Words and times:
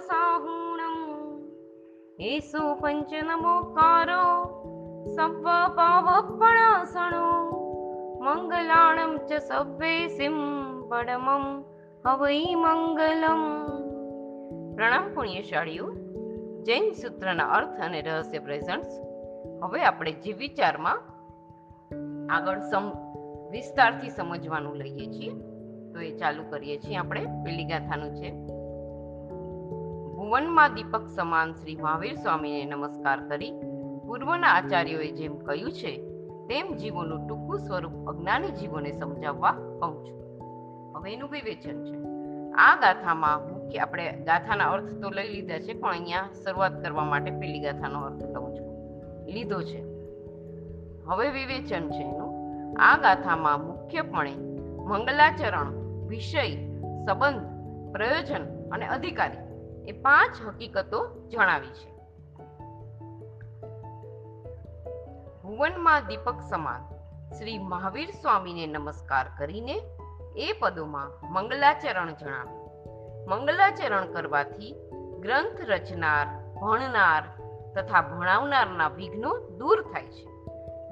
સાહુણં 0.00 0.82
એસો 2.18 2.74
પંચ 2.74 3.12
નમોકારો 3.12 4.24
સબ્બ 5.16 5.46
પાવપણાસણો 5.76 7.26
મંગલાણં 8.20 9.18
ચ 9.26 9.32
સબ્બે 9.32 10.08
સિં 10.08 10.32
પડમં 10.88 11.64
હવૈ 12.04 12.54
મંગલમ 12.54 13.42
પ્રણામ 14.76 15.14
પુણ્યશાળીઓ 15.14 15.86
જૈન 16.62 16.92
સૂત્રના 16.92 17.44
અર્થ 17.44 17.80
અને 17.80 18.00
રહસ્ય 18.00 18.38
પ્રેઝન્ટ્સ 18.38 19.00
હવે 19.62 19.84
આપણે 19.84 20.12
જીવ 20.12 20.36
વિચારમાં 20.36 20.96
આગળ 22.32 22.60
વિસ્તારથી 23.50 24.10
સમજવાનું 24.10 24.76
લઈએ 24.76 25.06
છીએ. 25.06 25.53
તો 25.94 26.00
એ 26.00 26.16
ચાલુ 26.16 26.42
કરીએ 26.50 26.78
છીએ 26.78 26.96
આપણે. 26.96 27.24
પેલી 27.24 27.64
ગાથાનું 27.64 28.14
છે. 28.14 28.30
ભુવનમાં 30.16 30.74
દીપક 30.74 31.06
સમાન 31.16 31.52
શ્રી 31.52 31.76
મહાવીર 31.76 32.14
સ્વામીને 32.14 32.64
નમસ્કાર 32.64 33.28
કરી. 33.28 33.52
પૂર્વના 34.06 34.46
આચાર્યોએ 34.46 35.10
જેમ 35.10 35.38
કહ્યું 35.38 35.72
છે, 35.72 35.96
તેમ 36.48 36.76
જીવોનું 36.76 37.28
ટૂંકું 37.28 37.58
સ્વરૂપ 37.58 38.10
અજ્ઞાની 38.10 38.48
જીવોને 38.48 38.92
સમજાવવા 38.92 39.52
કહું 39.52 40.06
છું. 40.06 40.38
હવે 40.96 41.12
એનું 41.12 41.30
વિવેચન 41.30 41.84
છે. 41.84 41.96
આ 42.52 42.76
ગાથામાં 42.76 43.48
મુખ્ય 43.48 43.78
આપણે 43.78 44.12
ગાથાના 44.12 44.64
અર્થ 44.64 44.92
તો 45.02 45.10
લઈ 45.10 45.28
લીધા 45.28 45.58
છે, 45.58 45.72
પણ 45.74 45.90
અહીંયા 45.90 46.28
શરૂઆત 46.44 46.82
કરવા 46.82 47.04
માટે 47.04 47.30
પેલી 47.30 47.60
ગાથાનો 47.60 48.00
અર્થ 48.00 48.24
લઉં 48.24 48.54
છું. 48.54 48.74
લીધો 49.26 49.62
છે. 49.62 49.82
હવે 51.06 51.30
વિવેચન 51.30 51.90
છે 51.90 52.02
એનું. 52.02 52.34
આ 52.80 52.96
ગાથામાં 52.96 53.66
મુખ્યપણે 53.66 54.34
મંગલાચરણ 54.76 55.83
વિષય, 56.06 56.54
સંબંધ, 57.06 57.42
પ્રયોજન 57.92 58.70
અને 58.70 58.86
અધિકારી 58.86 59.44
એ 59.88 59.92
પાંચ 59.92 60.46
હકીકતો 60.46 61.28
જણાવી 61.28 61.68
છે. 61.68 61.94
ભુવનમાં 65.42 66.06
દીપક 66.06 66.34
સમાન 66.50 66.94
શ્રી 67.38 67.58
મહાવીર 67.58 68.10
સ્વામીને 68.10 68.66
નમસ્કાર 68.66 69.26
કરીને 69.38 69.82
એ 70.36 70.52
પદોમાં 70.52 71.32
મંગલાચરણ 71.32 72.14
જણાવ્યું. 72.14 72.64
મંગલાચરણ 73.28 74.12
કરવાથી 74.12 74.74
ગ્રંથ 75.20 75.60
રચનાર, 75.60 76.26
ભણનાર 76.54 77.22
તથા 77.74 78.02
ભણાવનારના 78.02 78.88
વિઘ્નો 78.88 79.38
દૂર 79.38 79.82
થાય 79.82 80.06
છે. 80.06 80.26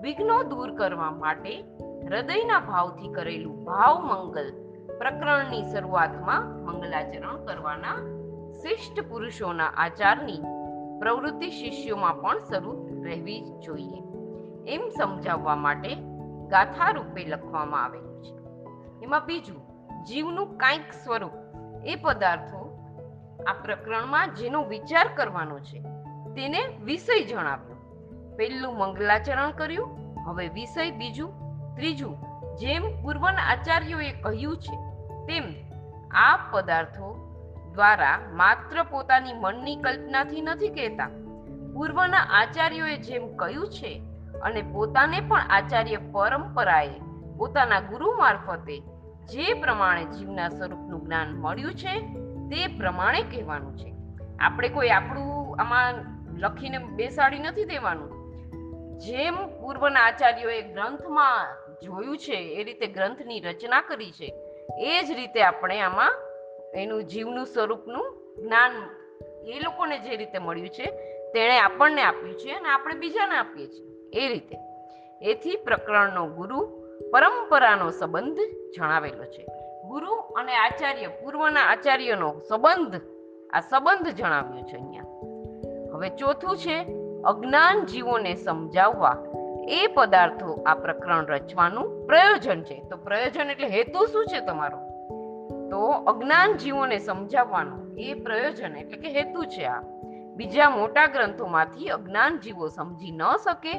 વિઘ્નો 0.03 0.43
દૂર 0.43 0.77
કરવા 0.77 1.11
માટે 1.11 1.61
હૃદયના 2.07 2.61
ભાવથી 2.61 3.09
કરેલું 3.09 3.65
ભાવ 3.65 4.01
મંગલ 4.05 4.62
પ્રકરણની 5.03 5.73
શરૂઆતમાં 5.73 6.45
મંગલાચરણ 6.65 7.47
કરવાના 7.47 7.95
શિષ્ટ 8.53 9.01
પુરુષોના 9.01 9.65
આચારની 9.65 10.43
પ્રવૃત્તિ 11.01 11.51
શિષ્યોમાં 11.51 12.21
પણ 12.21 12.39
શરૂ 12.39 13.03
રહેવી 13.05 13.41
જોઈએ. 13.41 14.03
એમ 14.75 14.89
સમજાવવા 14.89 15.57
માટે 15.57 15.95
ગાથા 16.49 16.91
રૂપે 16.91 17.25
લખવામાં 17.25 17.85
આવેલું 17.85 18.23
છે. 18.23 18.37
એમાં 19.05 19.27
બીજું, 19.27 19.61
જીવનું 20.05 20.57
કાંઈક 20.57 20.93
સ્વરૂપ, 20.93 21.33
એ 21.87 21.97
પદાર્થો 21.97 22.63
આ 23.47 23.53
પ્રકરણમાં 23.53 24.35
જેનો 24.35 24.65
વિચાર 24.65 25.09
કરવાનો 25.15 25.59
છે, 25.59 25.81
તેને 26.35 26.59
વિષય 26.85 27.25
જણાવ્યો. 27.25 27.77
પહેલું 28.37 28.79
મંગલાચરણ 28.79 29.51
કર્યું, 29.51 30.15
હવે 30.27 30.49
વિષય 30.49 30.91
બીજું, 30.91 31.35
ત્રીજું, 31.77 32.17
જેમ 32.57 33.03
પૂર્વના 33.03 33.43
આચાર્યોએ 33.51 34.13
કહ્યું 34.13 34.57
છે 34.57 34.92
તેમ 35.27 35.45
આ 36.11 36.37
પદાર્થો 36.51 37.09
દ્વારા 37.73 38.19
માત્ર 38.33 38.83
પોતાની 38.83 39.33
મનની 39.33 39.77
કલ્પનાથી 39.77 40.41
નથી 40.41 40.69
કહેતા. 40.69 41.09
પૂર્વના 41.75 42.19
આચાર્યોએ 42.19 42.97
જેમ 42.97 43.37
કહ્યું 43.37 43.69
છે 43.71 44.03
અને 44.43 44.63
પોતાને 44.63 45.21
પણ 45.21 45.41
આચાર્ય 45.51 45.97
પરંપરાએ 45.97 47.01
પોતાના 47.37 47.81
ગુરુ 47.81 48.15
મારફતે 48.19 48.81
જે 49.25 49.55
પ્રમાણે 49.55 50.05
જીવના 50.05 50.49
સ્વરૂપનું 50.49 51.05
જ્ઞાન 51.05 51.35
મળ્યું 51.35 51.75
છે 51.75 52.01
તે 52.51 52.67
પ્રમાણે 52.67 53.23
કહેવાનું 53.23 53.77
છે. 53.77 53.95
આપણે 54.41 54.69
કોઈ 54.69 54.89
આપણું 54.89 55.61
આમાં 55.61 55.95
લખીને 56.39 56.79
બેસાડી 56.79 57.39
નથી 57.39 57.65
દેવાનું. 57.65 58.11
જેમ 58.99 59.37
પૂર્વના 59.61 60.01
આચાર્યોએ 60.01 60.63
ગ્રંથમાં 60.63 61.47
જોયું 61.81 62.19
છે 62.19 62.33
એ 62.33 62.65
રીતે 62.65 62.87
ગ્રંથની 62.87 63.41
રચના 63.41 63.81
કરી 63.81 64.13
છે 64.13 64.35
એ 64.79 65.03
જ 65.03 65.11
રીતે 65.11 65.43
આપણે 65.43 65.81
આમાં 65.81 66.13
એનું 66.75 67.05
જીવનું 67.05 67.47
સ્વરૂપનું 67.47 68.35
જ્ઞાન 68.39 68.73
એ 69.47 69.61
લોકોને 69.61 69.99
જે 69.99 70.17
રીતે 70.17 70.39
મળ્યું 70.39 70.69
છે, 70.69 70.85
તેણે 71.35 71.59
આપણને 71.59 72.03
આપ્યું 72.03 72.35
છે 72.35 72.51
અને 72.51 72.69
આપણે 72.69 72.95
બીજાને 72.95 73.35
આપીએ 73.35 73.67
છીએ. 73.67 74.21
એ 74.25 74.29
રીતે. 74.29 74.57
એથી 75.23 75.57
પ્રકરણનો 75.57 76.27
ગુરુ 76.27 76.67
પરંપરાનો 77.13 77.91
સંબંધ 77.91 78.39
જણાવેલો 78.77 79.25
છે. 79.25 79.47
ગુરુ 79.85 80.13
અને 80.15 80.57
આચાર્ય, 80.57 81.07
પૂર્વના 81.07 81.61
આચાર્યનો 81.61 82.41
સંબંધ, 82.49 83.01
આ 83.53 83.61
સંબંધ 83.61 84.09
જણાવ્યો 84.09 84.63
છે 84.63 84.77
અહીંયા. 84.77 85.03
હવે 85.95 86.09
ચોથું 86.09 86.57
છે, 86.57 86.87
અજ્ઞાન 87.25 87.87
જીવોને 87.87 88.35
સમજાવવા. 88.35 89.25
એ 89.69 89.87
પદાર્થો 89.87 90.63
આ 90.67 90.75
પ્રકરણ 90.75 91.27
રચવાનું 91.27 92.07
પ્રયોજન 92.07 92.63
છે. 92.63 92.83
તો 92.91 92.97
પ્રયોજન 92.97 93.51
એટલે 93.51 93.69
હેતુ 93.69 94.07
શું 94.07 94.27
છે 94.27 94.47
તમારો? 94.47 94.79
તો 95.71 95.87
અજ્ઞાન 95.87 96.57
જીવોને 96.57 96.99
સમજાવવાનું 96.99 97.99
એ 97.99 98.15
પ્રયોજન 98.15 98.77
એટલે 98.77 98.97
કે 98.97 99.09
હેતુ 99.09 99.45
છે 99.45 99.65
આ. 99.65 99.83
બીજા 100.37 100.71
મોટા 100.71 101.07
ગ્રંથોમાંથી 101.07 101.89
અજ્ઞાન 101.89 102.39
જીવો 102.39 102.69
સમજી 102.69 103.11
ન 103.11 103.23
શકે 103.45 103.79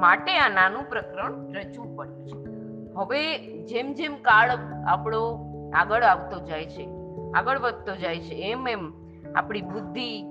માટે 0.00 0.38
આ 0.38 0.48
નાનું 0.48 0.88
પ્રકરણ 0.88 1.52
રચવું 1.52 1.96
પડ્યું 1.96 2.26
છે. 2.26 2.56
હવે 2.94 3.38
જેમ 3.64 3.92
જેમ 3.92 4.14
કાળ 4.14 4.50
આપણો 4.88 5.52
આગળ 5.74 6.02
આવતો 6.02 6.40
જાય 6.40 6.64
છે, 6.64 6.88
આગળ 7.34 7.58
વધતો 7.58 7.96
જાય 7.96 8.18
છે, 8.18 8.34
એમ 8.34 8.68
એમ 8.68 8.92
આપણી 9.34 9.62
બુદ્ધિ 9.62 10.22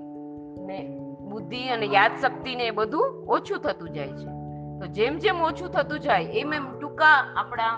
ને 0.66 0.98
બુદ્ધિ 1.20 1.68
અને 1.68 1.86
યાદશક્તિને 1.86 2.70
બધું 2.70 3.04
ઓછું 3.28 3.58
થતું 3.58 3.90
જાય 3.90 4.08
છે. 4.08 4.35
તો 4.80 4.86
જેમ 4.96 5.14
જેમ 5.24 5.38
ઓછું 5.42 5.68
થતું 5.70 6.00
જાય, 6.00 6.24
એમ 6.40 6.50
એમ 6.52 6.66
ટૂંકા 6.78 7.18
આપણા 7.36 7.74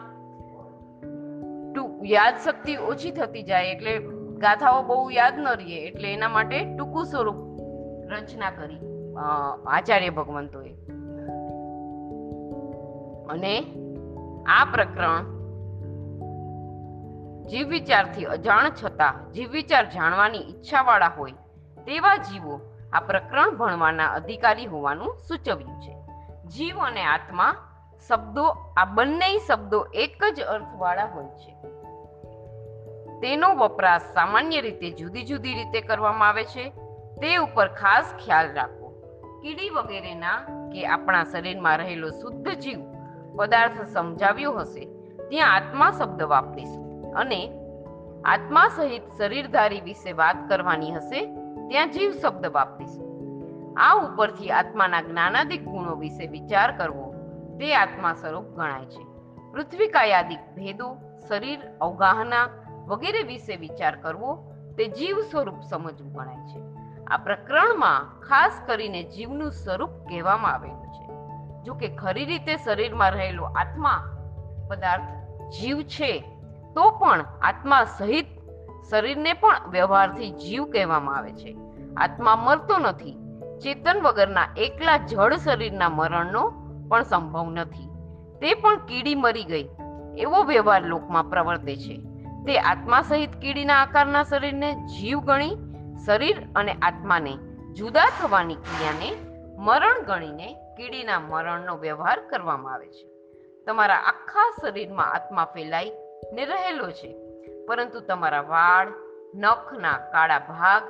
યાદ 2.07 2.37
શક્તિ 2.45 2.73
ઓછી 2.91 3.11
થતી 3.11 3.43
જાય, 3.43 3.71
એટલે 3.73 3.93
ગાથાઓ 4.43 4.81
બહુ 4.83 4.97
યાદ 5.11 5.37
ન 5.39 5.49
રહીએ, 5.53 5.81
એટલે 5.89 6.09
એના 6.13 6.29
માટે 6.29 6.59
ટૂંકું 6.67 7.05
સ્વરૂપ 7.05 7.39
રચના 8.13 8.51
કરી 8.51 8.81
આચાર્ય 9.69 10.11
ભગવંતોએ. 10.11 10.73
અને 13.29 13.55
આ 14.49 14.65
પ્રકરણ 14.73 15.25
જીવ 17.51 17.67
વિચારથી 17.69 18.27
અજાણ 18.37 18.67
છતાં, 18.81 19.15
જીવ 19.33 19.49
વિચાર 19.51 19.85
જાણવાની 19.91 20.45
ઈચ્છાવાળા 20.49 21.13
હોય, 21.19 21.37
તેવા 21.87 22.17
જીવો 22.29 22.57
આ 22.93 23.07
પ્રકરણ 23.11 23.57
ભણવાના 23.61 24.11
અધિકારી 24.15 24.67
હોવાનું 24.67 25.13
સૂચવ્યું 25.29 25.79
છે. 25.81 25.95
જીવ 26.57 26.79
અને 26.79 27.05
આત્મા 27.05 27.55
શબ્દો, 28.09 28.45
આ 28.77 28.85
બંને 28.85 29.39
શબ્દો 29.39 29.87
એક 29.95 30.25
જ 30.35 30.41
અર્થવાળા 30.41 31.05
હોય 31.05 31.25
છે. 31.25 31.55
તેનો 33.21 33.55
વપરાશ 33.55 34.03
સામાન્ય 34.03 34.61
રીતે 34.61 34.91
જુદી 34.91 35.25
જુદી 35.25 35.55
રીતે 35.55 35.81
કરવામાં 35.81 36.29
આવે 36.29 36.45
છે. 36.45 36.69
તે 37.21 37.37
ઉપર 37.37 37.69
ખાસ 37.69 38.15
ખ્યાલ 38.25 38.53
રાખવો 38.53 38.89
કીડી 39.43 39.71
વગેરેના 39.71 40.37
કે 40.73 40.87
આપણા 40.87 41.25
શરીરમાં 41.25 41.79
રહેલો 41.79 42.11
શુદ્ધ 42.11 42.49
જીવ 42.49 42.79
પદાર્થ 43.37 43.83
સમજાવ્યો 43.93 44.53
હશે, 44.53 44.85
ત્યાં 45.29 45.55
આત્મા 45.55 45.91
શબ્દ 45.91 46.23
વાપરીશું. 46.23 47.13
અને 47.13 47.53
આત્મા 48.25 48.69
સહિત 48.69 49.03
શરીરધારી 49.19 49.81
વિશે 49.81 50.13
વાત 50.13 50.49
કરવાની 50.49 50.93
હશે, 50.93 51.27
ત્યાં 51.69 51.91
જીવ 51.91 52.13
શબ્દ 52.13 52.47
વાપરીશું. 52.47 53.08
આ 53.79 53.95
ઉપરથી 53.95 54.51
આત્માના 54.51 55.03
જ્ઞાનાદિક 55.03 55.65
ગુણો 55.65 55.95
વિશે 55.95 56.27
વિચાર 56.27 56.77
કરવો, 56.77 57.15
તે 57.61 57.75
આત્મા 57.75 58.15
સ્વરૂપ 58.15 58.45
ગણાય 58.45 58.87
છે. 58.87 59.05
પૃથ્વીકાયાદિક 59.53 60.39
ભેદો, 60.57 60.97
શરીર, 61.29 61.59
અવગાહના 61.81 62.49
વગેરે 62.87 63.23
વિશે 63.23 63.57
વિચાર 63.57 63.97
કરવો, 63.97 64.53
તે 64.79 64.85
જીવ 64.85 65.21
સ્વરૂપ 65.31 65.61
સમજવું 65.71 66.13
ગણાય 66.13 66.37
છે. 66.37 66.63
આ 67.05 67.17
પ્રકરણમાં 67.17 68.21
ખાસ 68.21 68.53
કરીને 68.67 69.03
જીવનું 69.03 69.53
સ્વરૂપ 69.53 69.91
કહેવામાં 69.91 70.53
આવેલું 70.53 70.87
છે. 70.87 71.07
જો 71.65 71.75
કે 71.75 71.97
ખરી 71.97 72.25
રીતે 72.25 72.57
શરીરમાં 72.57 73.11
રહેલો 73.11 73.45
આત્મા 73.45 74.05
પદાર્થ 74.71 75.03
જીવ 75.61 75.81
છે, 75.81 76.21
તો 76.75 76.91
પણ 76.91 77.25
આત્મા 77.43 77.85
સહિત 77.85 78.27
શરીરને 78.91 79.33
પણ 79.33 79.57
વ્યવહારથી 79.71 80.31
જીવ 80.31 80.65
કહેવામાં 80.65 81.17
આવે 81.17 81.33
છે. 81.33 81.57
આત્મા 81.97 82.37
મરતો 82.37 82.79
નથી 82.79 83.28
ચેતન 83.59 84.01
વગરના 84.03 84.49
એકલા 84.57 84.97
જળ 84.97 85.37
શરીરના 85.37 85.89
મરણનો 85.89 86.53
પણ 86.89 87.03
સંભવ 87.03 87.51
નથી. 87.51 87.89
તે 88.41 88.55
પણ 88.55 88.77
કીડી 88.77 89.15
મરી 89.15 89.45
ગઈ. 89.45 89.69
એવો 90.19 90.43
વ્યવહાર 90.43 90.83
લોકમાં 90.83 91.25
પ્રવર્તે 91.25 91.77
છે. 91.77 91.97
તે 92.47 92.59
આત્મા 92.59 93.03
સહિત 93.03 93.37
કીડીના 93.37 93.75
આકારના 93.75 94.23
શરીરને 94.23 94.73
જીવ 94.73 95.21
ગણી, 95.21 95.57
શરીર 96.07 96.37
અને 96.57 96.73
આત્માને 96.73 97.37
જુદા 97.73 98.09
થવાની 98.21 98.55
ક્રિયાને 98.55 99.17
મરણ 99.59 100.03
ગણીને 100.03 100.55
કીડીના 100.77 101.21
મરણનો 101.21 101.77
વ્યવહાર 101.77 102.21
કરવામાં 102.31 102.75
આવે 102.75 102.87
છે. 102.87 103.09
તમારા 103.67 103.95
આખા 103.95 104.57
શરીરમાં 104.61 105.13
આત્મા 105.13 105.45
ફેલાઈ 105.45 105.93
ને 106.33 106.45
રહેલો 106.45 106.91
છે. 106.91 107.17
પરંતુ 107.67 108.01
તમારા 108.01 108.41
વાળ, 108.41 108.89
નખના 109.35 109.99
કાળા 109.99 110.39
ભાગ, 110.39 110.83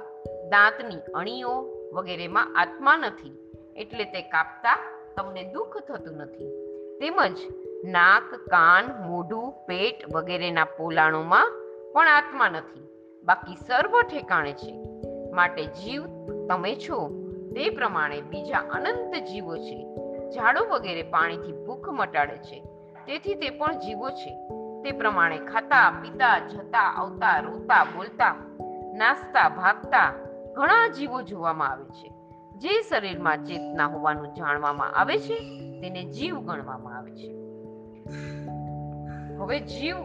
દાંતની 0.51 0.97
અણીઓ 1.15 1.78
વગેરેમાં 1.93 2.57
આત્મા 2.57 2.97
નથી, 2.97 3.53
એટલે 3.77 4.05
તે 4.05 4.23
કાપતા 4.23 4.79
તમને 5.17 5.53
દુઃખ 5.53 5.79
થતું 5.79 6.17
નથી. 6.17 6.51
તેમજ 7.01 7.39
નાક, 7.85 8.35
કાન, 8.35 9.03
મોઢું, 9.07 9.53
પેટ 9.53 10.15
વગેરેના 10.15 10.65
પોલાણોમાં 10.65 11.53
પણ 11.93 12.09
આત્મા 12.09 12.49
નથી. 12.49 12.89
બાકી 13.25 13.57
સર્વ 13.57 14.03
ઠેકાણે 14.03 14.53
છે. 14.53 14.83
માટે 15.31 15.65
જીવ 15.65 16.05
તમે 16.49 16.75
છો. 16.75 17.11
તે 17.55 17.71
પ્રમાણે 17.71 18.21
બીજા 18.21 18.59
અનંત 18.59 19.15
જીવો 19.15 19.57
છે. 19.57 19.87
ઝાડો 20.31 20.65
વગેરે 20.65 21.03
પાણીથી 21.03 21.53
ભૂખ 21.53 21.89
મટાડે 21.89 22.37
છે. 22.37 22.61
તેથી 23.07 23.35
તે 23.35 23.51
પણ 23.51 23.79
જીવો 23.79 24.11
છે. 24.11 24.49
તે 24.83 24.93
પ્રમાણે 24.93 25.39
ખાતા, 25.39 25.91
પીતા, 25.91 26.39
જતા, 26.39 26.79
આવતા, 26.79 27.41
રોતા, 27.41 27.85
બોલતા, 27.85 28.35
નાસ્તા, 28.95 29.49
ભાગતા 29.49 30.28
ઘણા 30.59 30.89
જીવો 30.89 31.23
જોવામાં 31.23 31.69
આવે 31.71 31.85
છે. 31.85 32.13
જે 32.59 32.83
શરીરમાં 32.83 33.45
ચેતના 33.45 33.87
હોવાનું 33.87 34.35
જાણવામાં 34.35 34.95
આવે 34.95 35.19
છે, 35.19 35.35
તેને 35.81 36.05
જીવ 36.05 36.41
ગણવામાં 36.41 36.99
આવે 36.99 37.11
છે. 37.11 37.33
હવે 39.37 39.61
જીવ, 39.61 39.97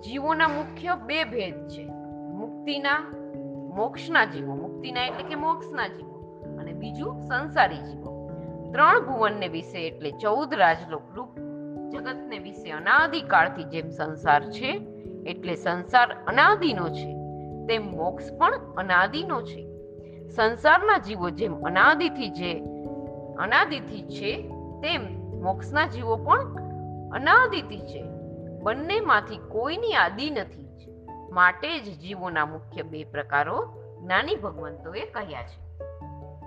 જીવોના 0.00 0.48
મુખ્ય 0.48 0.96
બે 1.06 1.24
ભેદ 1.24 1.68
છે. 1.68 1.86
મુક્તિના, 2.28 2.98
મોક્ષના 3.74 4.24
જીવો. 4.24 4.54
મુક્તિના 4.54 5.00
એટલે 5.00 5.28
કે 5.28 5.34
મોક્ષના 5.34 5.88
જીવો. 5.88 6.42
અને 6.60 6.72
બીજું 6.72 7.20
સંસારી 7.20 7.76
જીવો. 7.76 8.30
ત્રણ 8.72 9.00
ભુવનને 9.00 9.48
વિશે 9.48 9.86
એટલે 9.86 10.10
ચૌદ 10.10 10.54
રાજલોક 10.54 11.02
રૂપ 11.14 11.38
જગતને 11.88 12.38
વિશે 12.38 12.70
અનાદિકાળથી 12.70 13.64
જેમ 13.64 13.88
સંસાર 13.88 14.50
છે, 14.50 14.70
એટલે 15.26 15.54
સંસાર 15.54 16.24
અનાદિનો 16.26 16.88
છે. 16.88 17.17
તેમ 17.68 17.90
મોક્ષ 17.90 18.24
પણ 18.38 18.74
અનાદિનો 18.76 19.42
છે. 19.42 19.68
સંસારના 20.28 20.98
જીવો 20.98 21.30
જેમ 21.30 21.62
અનાદિથી 21.62 22.28
જે 22.30 22.54
અનાદિથી 23.38 24.02
છે, 24.02 24.48
તેમ 24.82 25.18
મોક્ષના 25.42 25.86
જીવો 25.86 26.16
પણ 26.16 26.56
અનાદિથી 27.10 27.80
છે. 27.80 28.04
બંનેમાંથી 28.62 29.36
કોઈની 29.36 29.92
આદિ 29.92 30.30
નથી 30.30 30.68
માટે 31.30 31.80
જ 31.80 31.98
જીવોના 31.98 32.46
મુખ્ય 32.46 32.82
બે 32.82 33.04
પ્રકારો 33.04 33.66
જ્ઞાની 34.02 34.34
ભગવંતોએ 34.34 35.00
કહ્યા 35.00 35.42
છે. 35.42 35.84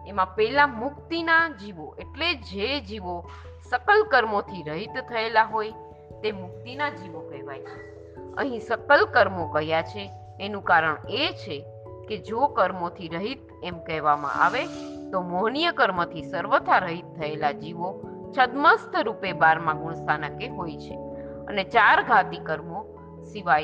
એમાં 0.07 0.35
પહેલા 0.35 0.67
મુક્તિના 0.67 1.49
જીવો 1.49 1.95
એટલે 1.99 2.33
જે 2.33 2.79
જીવો 2.79 3.29
સકલ 3.69 4.03
કર્મોથી 4.11 4.63
રહિત 4.63 4.97
થયેલા 5.09 5.43
હોય, 5.43 5.71
તે 6.23 6.31
મુક્તિના 6.31 6.89
જીવો 6.89 7.19
કહેવાય 7.19 7.59
છે. 7.59 7.91
અહીં 8.33 8.59
સકલ 8.59 9.05
કર્મો 9.13 9.47
કયા 9.47 9.81
છે? 9.81 10.09
એનું 10.41 10.63
કારણ 10.63 10.97
એ 11.09 11.29
છે 11.31 11.65
કે 12.07 12.17
જો 12.17 12.47
કર્મોથી 12.47 13.07
રહિત 13.07 13.39
એમ 13.63 13.77
કહેવામાં 13.77 14.33
આવે, 14.33 14.65
તો 15.11 15.21
મોહનીય 15.21 15.71
કર્મથી 15.71 16.23
સર્વથા 16.23 16.77
રહિત 16.77 17.05
થયેલા 17.05 17.51
જીવો 17.51 18.01
છદ્મસ્થ 18.37 18.95
રૂપે 19.05 19.33
બારમા 19.33 19.73
ગુણસ્થાનકે 19.73 20.47
હોય 20.47 20.77
છે. 20.77 20.95
અને 21.47 21.63
ચાર 21.63 22.03
ઘાતી 22.03 22.37
કર્મો 22.37 22.97
સિવાય 23.33 23.63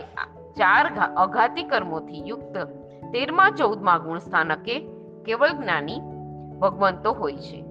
ચાર 0.57 1.13
અઘાતી 1.17 1.63
કર્મોથી 1.63 2.27
યુક્ત 2.27 2.57
તેરમા 3.13 3.49
ચૌદમા 3.49 3.97
ગુણસ્થાનકે 3.97 4.79
કેવળ 5.25 5.51
જ્ઞાની 5.51 5.99
ભગવંતો 6.59 7.11
હોય 7.11 7.37
છે. 7.37 7.63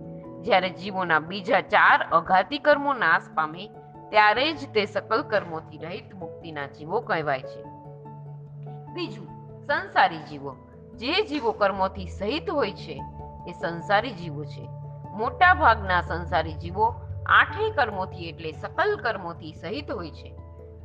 જ્યારે 0.42 0.70
જીવોના 0.70 1.18
બીજા 1.18 1.60
ચાર 1.60 2.06
અઘાતી 2.12 2.58
કર્મો 2.58 2.92
નાશ 2.92 3.22
પામે, 3.34 3.68
ત્યારે 4.10 4.52
જ 4.52 4.72
તે 4.74 4.84
સકલ 4.84 5.22
કર્મોથી 5.22 5.78
રહિત 5.78 6.14
મુક્તિના 6.14 6.66
જીવો 6.66 7.00
કહેવાય 7.00 7.42
છે. 7.42 7.75
બીજું 8.96 9.26
સંસારી 9.66 10.18
જીવો, 10.18 10.56
જે 10.94 11.26
જીવો 11.26 11.52
કર્મોથી 11.52 12.06
સહિત 12.06 12.50
હોય 12.50 12.72
છે, 12.72 13.02
એ 13.48 13.52
સંસારી 13.52 14.12
જીવો 14.12 14.44
છે. 14.44 14.68
મોટા 15.14 15.54
ભાગના 15.54 16.00
સંસારી 16.00 16.54
જીવો 16.54 16.94
આઠેય 17.26 17.70
કર્મોથી 17.70 18.28
એટલે 18.28 18.52
સકલ 18.52 18.96
કર્મોથી 18.96 19.52
સહિત 19.52 19.90
હોય 19.90 20.10
છે. 20.10 20.36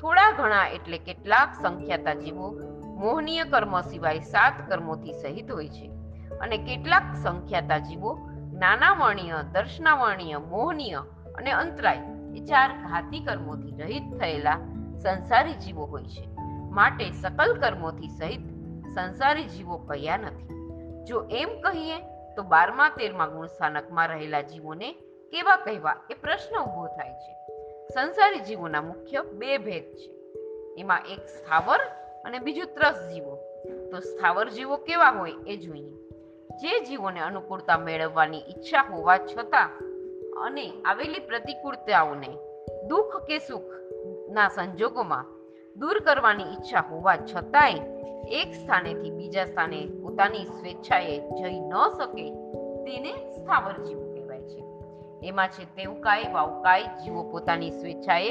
થોડા 0.01 0.31
ઘણા 0.31 0.67
એટલે 0.67 0.97
કેટલાક 0.97 1.53
સંખ્યાતા 1.61 2.13
જીવો 2.13 2.51
મોહનીય 2.83 3.43
કર્મ 3.43 3.81
સિવાય 3.81 4.19
સાત 4.19 4.53
કર્મોથી 4.69 5.13
સહિત 5.13 5.51
હોય 5.51 5.69
છે. 5.69 5.91
અને 6.41 6.57
કેટલાક 6.57 7.03
સંખ્યાતા 7.23 7.77
જીવો 7.77 8.19
જ્ઞાનાવર્ણીય 8.49 9.33
દર્શનાવર્ણીય, 9.51 10.37
મોહનીય 10.37 11.03
અને 11.37 11.51
અંતરાય, 11.51 11.99
એ 12.35 12.45
ચાર 12.45 12.69
ઘાતી 12.69 13.19
કર્મોથી 13.19 13.75
રહિત 13.81 14.19
થયેલા 14.19 14.55
સંસારી 15.03 15.53
જીવો 15.53 15.85
હોય 15.85 16.03
છે. 16.03 16.30
માટે 16.71 17.11
સકલ 17.11 17.59
કર્મોથી 17.59 18.07
સહિત 18.07 18.39
સંસારી 18.95 19.43
જીવો 19.43 19.77
કયા 19.77 20.17
નથી. 20.17 20.47
જો 21.05 21.23
એમ 21.31 21.49
કહીએ 21.61 21.99
તો 22.35 22.43
બારમા, 22.43 22.89
તેરમા 22.89 23.27
ગુણ 23.27 23.45
સ્થાનકમાં 23.45 24.07
રહેલા 24.07 24.41
જીવોને 24.41 24.91
કેવા 25.31 25.55
કહેવા 25.55 25.95
એ 26.09 26.13
પ્રશ્ન 26.13 26.59
ઊભો 26.59 26.87
થાય 26.87 27.13
છે. 27.13 27.33
સંસારી 27.93 28.39
જીવોના 28.39 28.81
મુખ્ય 28.81 29.21
બે 29.21 29.57
ભેદ 29.57 29.83
છે. 29.83 30.15
એમાં 30.77 30.99
એક 30.99 31.19
સ્થાવર 31.19 31.79
અને 32.25 32.39
બીજું 32.39 32.65
ત્રસ 32.65 33.09
જીવો. 33.13 33.35
તો 33.91 33.99
સ્થાવર 33.99 34.49
જીવો 34.49 34.77
કેવા 34.77 35.09
હોય 35.09 35.31
એ 35.47 35.57
જોઈએ. 35.57 35.91
જે 36.51 36.79
જીવોને 36.79 37.19
અનુકૂળતા 37.19 37.77
મેળવવાની 37.77 38.37
ઈચ્છા 38.37 38.81
હોવા 38.81 39.17
છતાં 39.17 39.69
અને 40.45 40.81
આવેલી 40.85 41.19
પ્રતિકૂળતાઓને 41.19 42.37
દુઃખ 42.87 43.25
કે 43.25 43.39
સુખ 43.39 43.71
ના 44.29 44.47
સંજોગોમાં 44.47 45.40
દૂર 45.75 45.99
કરવાની 45.99 46.43
ઈચ્છા 46.43 46.79
હોવા 46.79 47.15
છતાંય 47.15 47.71
એક 48.27 48.53
સ્થાનેથી 48.53 49.11
બીજા 49.11 49.45
સ્થાને 49.45 49.85
પોતાની 49.85 50.45
સ્વેચ્છાએ 50.45 51.19
જઈ 51.19 51.59
ન 51.59 51.73
શકે 51.97 52.31
તેને 52.83 53.13
સ્થાવર 53.13 53.83
જીવો 53.83 54.13
કહેવાય 54.13 54.41
છે. 54.41 54.63
એમાં 55.27 55.47
છે 55.47 55.75
તેવકાય 55.75 56.23
વાવકાય 56.31 56.83
જીવો 56.83 57.23
પોતાની 57.23 57.71
સ્વેચ્છાએ 57.71 58.29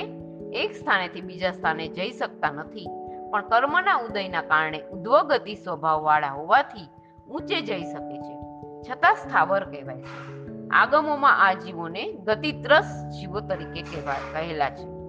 એક 0.53 0.75
સ્થાનેથી 0.77 1.21
બીજા 1.21 1.51
સ્થાને 1.51 1.89
જઈ 1.89 2.11
શકતા 2.11 2.53
નથી. 2.53 2.89
પણ 3.31 3.49
કર્મના 3.49 3.97
ઉદયના 3.97 4.43
કારણે 4.43 4.81
ઉદ્વગતિ 4.81 5.55
સ્વભાવવાળા 5.55 6.29
હોવાથી 6.29 6.89
ઊંચે 7.31 7.61
જઈ 7.61 7.83
શકે 7.83 8.19
છે. 8.19 8.37
છતાં 8.83 9.17
સ્થાવર 9.17 9.65
કહેવાય 9.65 10.03
છે. 10.03 10.41
આગમોમાં 10.69 11.47
આ 11.47 11.53
જીવોને 11.53 12.13
ગતિત્રસ 12.13 13.05
જીવો 13.21 13.41
તરીકે 13.41 13.83
કહેવાય 13.83 14.47
કહેલા 14.47 14.71
છે. 14.71 15.00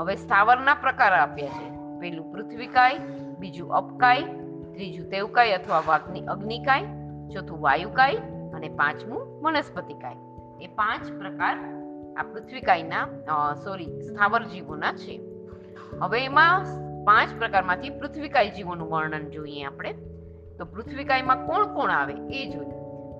હવે 0.00 0.16
સ્થાવરના 0.16 0.74
પ્રકાર 0.74 1.12
આપ્યા 1.12 1.46
છે. 1.46 1.78
પેલું 2.00 2.32
પૃથ્વીકાય 2.32 2.98
બીજું 3.38 3.72
અપકાય 3.72 4.22
ત્રીજું 4.72 5.10
તેવકાય 5.10 5.52
અથવા 5.52 5.82
વાઘની 5.86 6.20
અગ્નિકાય 6.20 6.84
ચોથું 7.28 7.60
વાયુકાય 7.60 8.16
અને 8.54 8.68
પાંચમું 8.68 9.42
વનસ્પતિકાય 9.42 10.16
એ 10.60 10.66
પાંચ 10.66 11.12
પ્રકાર 11.12 11.78
આ 12.16 12.22
પૃથ્વીકાયના 12.22 13.08
સોરી 13.64 14.00
સ્થાવર 14.00 14.44
જીવોના 14.44 14.92
છે. 14.92 15.20
હવે 16.00 16.24
એમાં 16.24 16.64
પાંચ 17.04 17.38
પ્રકારમાંથી 17.38 17.90
પૃથ્વીકાય 17.90 18.50
જીવોનું 18.50 18.90
વર્ણન 18.90 19.30
જોઈએ 19.30 19.64
આપણે. 19.64 19.92
તો 20.58 20.64
પૃથ્વીકાયમાં 20.64 21.46
કોણ 21.46 21.74
કોણ 21.74 21.90
આવે 21.90 22.12
એ 22.12 22.50
જોઈએ. 22.50 22.70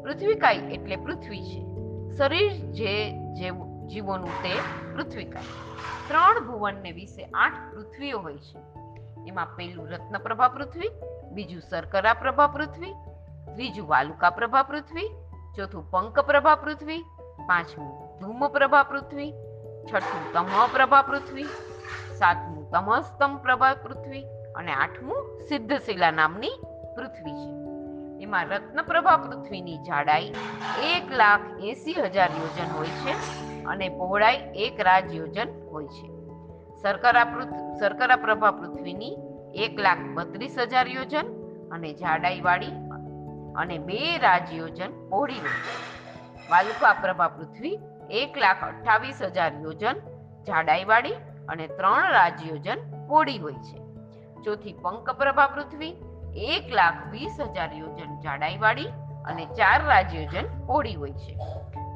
પૃથ્વીકાય 0.03 0.55
એટલે 0.55 0.97
પૃથ્વી 0.97 1.43
છે. 1.43 1.69
શરીર 2.17 2.53
જે 2.53 3.11
જે- 3.33 3.68
જીવોનું 3.89 4.43
તે 4.43 4.55
પૃથ્વીકાય 4.95 5.43
ત્રણ 6.09 6.47
ભુવનને 6.47 6.93
વિશે 6.93 7.25
આઠ 7.25 7.75
પૃથ્વીઓ 7.75 8.19
હોય 8.19 8.39
છે. 8.39 8.59
એમાં 9.29 9.57
પહેલું 9.57 9.89
રત્નપ્રભા 9.89 10.49
પૃથ્વી, 10.49 10.91
બીજું 11.31 11.63
શર્કરા 11.71 12.15
પ્રભા 12.15 12.47
પૃથ્વી, 12.47 12.93
ત્રીજું 13.55 13.89
વાલુકા 13.89 14.31
પ્રભા 14.31 14.63
પૃથ્વી, 14.63 15.09
ચોથું 15.57 15.91
પંક 15.91 16.21
પ્રભા 16.21 16.55
પૃથ્વી, 16.55 17.05
પાંચમું 17.47 18.19
ધૂમ 18.19 18.49
પ્રભા 18.49 18.83
પૃથ્વી, 18.83 19.33
છઠ્ઠું 19.85 20.33
તમ 20.33 20.67
પ્રભા 20.73 21.03
પૃથ્વી, 21.03 21.45
સાતમું 22.19 22.71
તમસ્તમ 22.71 23.37
પ્રભા 23.37 23.75
પૃથ્વી 23.75 24.23
અને 24.57 24.73
આઠમું 24.73 25.39
સિદ્ધશિલા 25.49 26.11
નામની 26.11 26.61
પૃથ્વી 26.97 27.33
છે. 27.33 27.59
એમાં 28.23 28.47
રત્નપ્રભા 28.47 29.17
પૃથ્વીની 29.17 29.79
જાડાઈ 29.79 30.35
એક 30.83 31.13
લાખ 31.13 31.41
એસી 31.61 31.93
હજાર 31.93 32.31
યોજન 32.31 32.73
હોય 32.77 32.87
છે. 32.87 33.48
અને 33.69 33.89
પહોળાઈ 33.89 34.41
એક 34.55 34.81
રાજ 34.81 35.15
યોજન 35.15 35.49
હોય 35.71 35.87
છે. 35.87 36.09
શર્કરા 36.83 37.25
શર્કરા 37.81 38.17
પ્રભા 38.17 38.51
પૃથ્વીની 38.51 39.17
એક 39.55 39.81
લાખ 39.81 40.03
બત્રીસ 40.15 40.59
હજાર 40.59 40.89
યોજન 40.89 41.33
અને 41.71 41.93
જાડાઈવાળી 41.93 42.75
અને 43.57 43.79
બે 43.79 44.19
રાજ 44.19 44.53
યોજન 44.55 45.09
પહોળી 45.09 45.35
છે. 45.35 45.89
વાલુકા 46.51 46.93
પ્રભા 46.93 47.29
પૃથ્વી 47.29 47.79
એક 48.11 48.39
લાખ 48.39 48.65
અઠ્ઠાવીસ 48.65 49.23
હજાર 49.23 49.53
યોજન, 49.63 49.97
જાડાઈવાળી 50.47 51.17
અને 51.49 51.67
ત્રણ 51.67 52.13
રાજ 52.13 52.47
યોજન 52.47 52.79
પોળી 53.09 53.39
હોય 53.39 53.53
છે. 53.53 53.79
ચોથી 54.45 54.73
પંકપ્રભા 54.73 55.47
પૃથ્વી 55.47 55.97
એક 56.35 56.75
લાખ 56.75 56.99
વીસ 57.11 57.37
હજાર 57.41 57.71
યોજન, 57.73 58.21
જાડાઈવાળી 58.21 58.89
અને 59.27 59.45
ચાર 59.47 59.85
રાજયોજન 59.85 60.47
પહોળી 60.67 60.95
હોય 60.95 61.13
છે. 61.13 61.35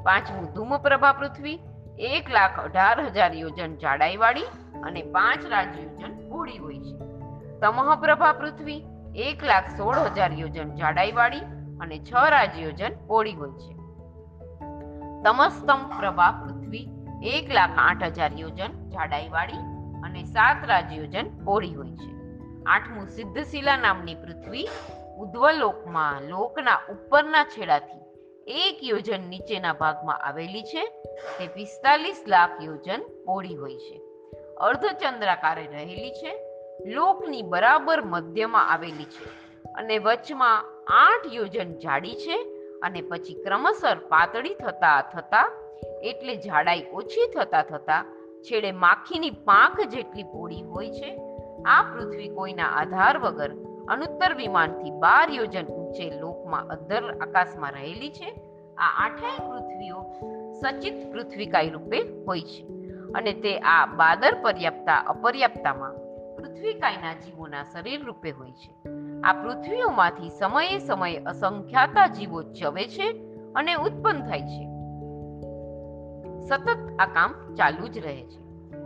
પાંચમું 0.02 0.52
ધૂમપ્રભા 0.54 1.12
પૃથ્વી, 1.12 1.58
એક 1.98 2.30
લાખ 2.30 2.60
અઢાર 2.60 3.00
હજાર 3.00 3.32
યોજન 3.34 3.76
જાડાઈવાળી 3.76 4.42
અને 4.82 5.02
પાંચ 5.02 5.46
રાજ 5.46 5.78
યોજન 5.78 6.28
પોળી 6.28 6.58
હોય 6.58 6.78
છે. 6.78 6.96
તમઃપ્રભા 7.60 8.32
પૃથ્વી, 8.32 8.84
એક 9.16 9.44
લાખ 9.44 9.68
સોળ 9.76 9.98
હજાર 9.98 10.32
યોજન 10.32 10.74
જાડાઈવાળી 10.74 11.40
અને 11.80 11.98
છ 11.98 12.12
રાજ 12.28 12.58
યોજન 12.58 12.94
પોળી 13.06 13.32
હોય 13.32 13.50
છે. 13.50 13.74
તમસ્તમ 15.22 15.82
પ્રભા 15.98 16.32
પૃથ્વી, 16.32 16.88
એક 17.22 17.52
લાખ 17.52 17.70
આઠ 17.78 18.04
હજાર 18.04 18.32
યોજન 18.38 18.90
જાડાઈવાળી 18.90 19.62
અને 20.04 20.24
સાત 20.24 20.68
રાજ 20.68 20.92
યોજન 20.92 21.44
પોળી 21.44 21.74
હોય 21.74 21.94
છે. 21.94 22.12
આઠમું 22.66 23.06
સિદ્ધશિલા 23.06 23.76
નામની 23.76 24.14
પૃથ્વી 24.14 24.68
ઉદ્વલોકમાં 25.18 26.22
લોકના 26.22 26.80
ઉપરના 26.88 27.44
છેડાથી 27.44 28.01
એક 28.46 28.82
યોજન 28.82 29.28
નીચેના 29.30 29.72
ભાગમાં 29.72 30.16
આવેલી 30.18 30.62
છે 30.62 30.84
તે 31.38 31.46
પિસ્તાલીસ 31.46 32.24
લાખ 32.26 32.64
યોજન 32.64 33.02
પોળી 33.24 33.54
હોય 33.54 33.76
છે. 33.76 34.00
અર્ધચંદ્રાકારે 34.60 35.66
રહેલી 35.66 36.10
છે, 36.10 36.32
લોકની 36.86 37.42
બરાબર 37.42 38.02
મધ્યમાં 38.02 38.72
આવેલી 38.72 39.04
છે 39.04 39.30
અને 39.74 39.98
વચમાં 39.98 40.64
આઠ 40.86 41.34
યોજન 41.34 41.78
જાડી 41.78 42.14
છે 42.14 42.36
અને 42.82 43.00
પછી 43.02 43.34
ક્રમશર 43.34 43.98
પાતળી 44.08 44.54
થતા 44.54 45.00
થતા 45.02 45.46
એટલે 46.02 46.36
જાડાઈ 46.36 46.86
ઓછી 46.92 47.26
થતા 47.36 47.62
થતા 47.62 48.04
છેડે 48.42 48.72
માખીની 48.72 49.30
પાંખ 49.30 49.80
જેટલી 49.80 50.22
પોળી 50.22 50.62
હોય 50.62 50.90
છે, 50.90 51.10
આ 51.64 51.82
પૃથ્વી 51.82 52.28
કોઈના 52.28 52.64
આધાર 52.64 53.18
વગર 53.18 53.52
અનુત્તર 53.88 54.34
વિમાનથી 54.34 54.90
બાર 54.90 55.30
યોજન 55.30 55.66
ઊંચે 55.66 56.10
લોકમાં 56.52 56.68
અધર 56.68 57.18
આકાશમાં 57.20 57.72
રહેલી 57.72 58.10
છે. 58.10 58.34
આ 58.76 59.04
આઠેય 59.04 59.48
પૃથ્વીઓ 59.48 60.02
સચિત 60.52 61.12
પૃથ્વીકાય 61.12 61.70
રૂપે 61.70 62.24
હોય 62.26 62.40
છે. 62.40 62.66
અને 63.14 63.32
તે 63.32 63.58
આ 63.58 63.86
બાદર 63.86 64.34
પર્યાપ્તા, 64.42 64.96
અપર્યાપ્તામાં 64.96 65.92
પૃથ્વીકાયના 66.36 67.14
જીવોના 67.14 67.62
શરીર 67.62 68.04
રૂપે 68.04 68.30
હોય 68.30 68.52
છે. 68.52 68.72
આ 69.24 69.32
પૃથ્વીઓમાંથી 69.32 70.28
સમયે 70.28 70.78
સમયે 70.78 71.16
અસંખ્યાતા 71.16 72.06
જીવો 72.06 72.42
ચવે 72.42 72.88
છે 72.88 73.08
અને 73.54 73.74
ઉત્પન્ન 73.74 74.22
થાય 74.26 74.40
છે. 74.40 74.68
સતત 76.48 76.96
આ 76.98 77.06
કામ 77.06 77.54
ચાલુ 77.54 77.88
જ 77.88 77.98
રહે 77.98 78.22
છે. 78.22 78.40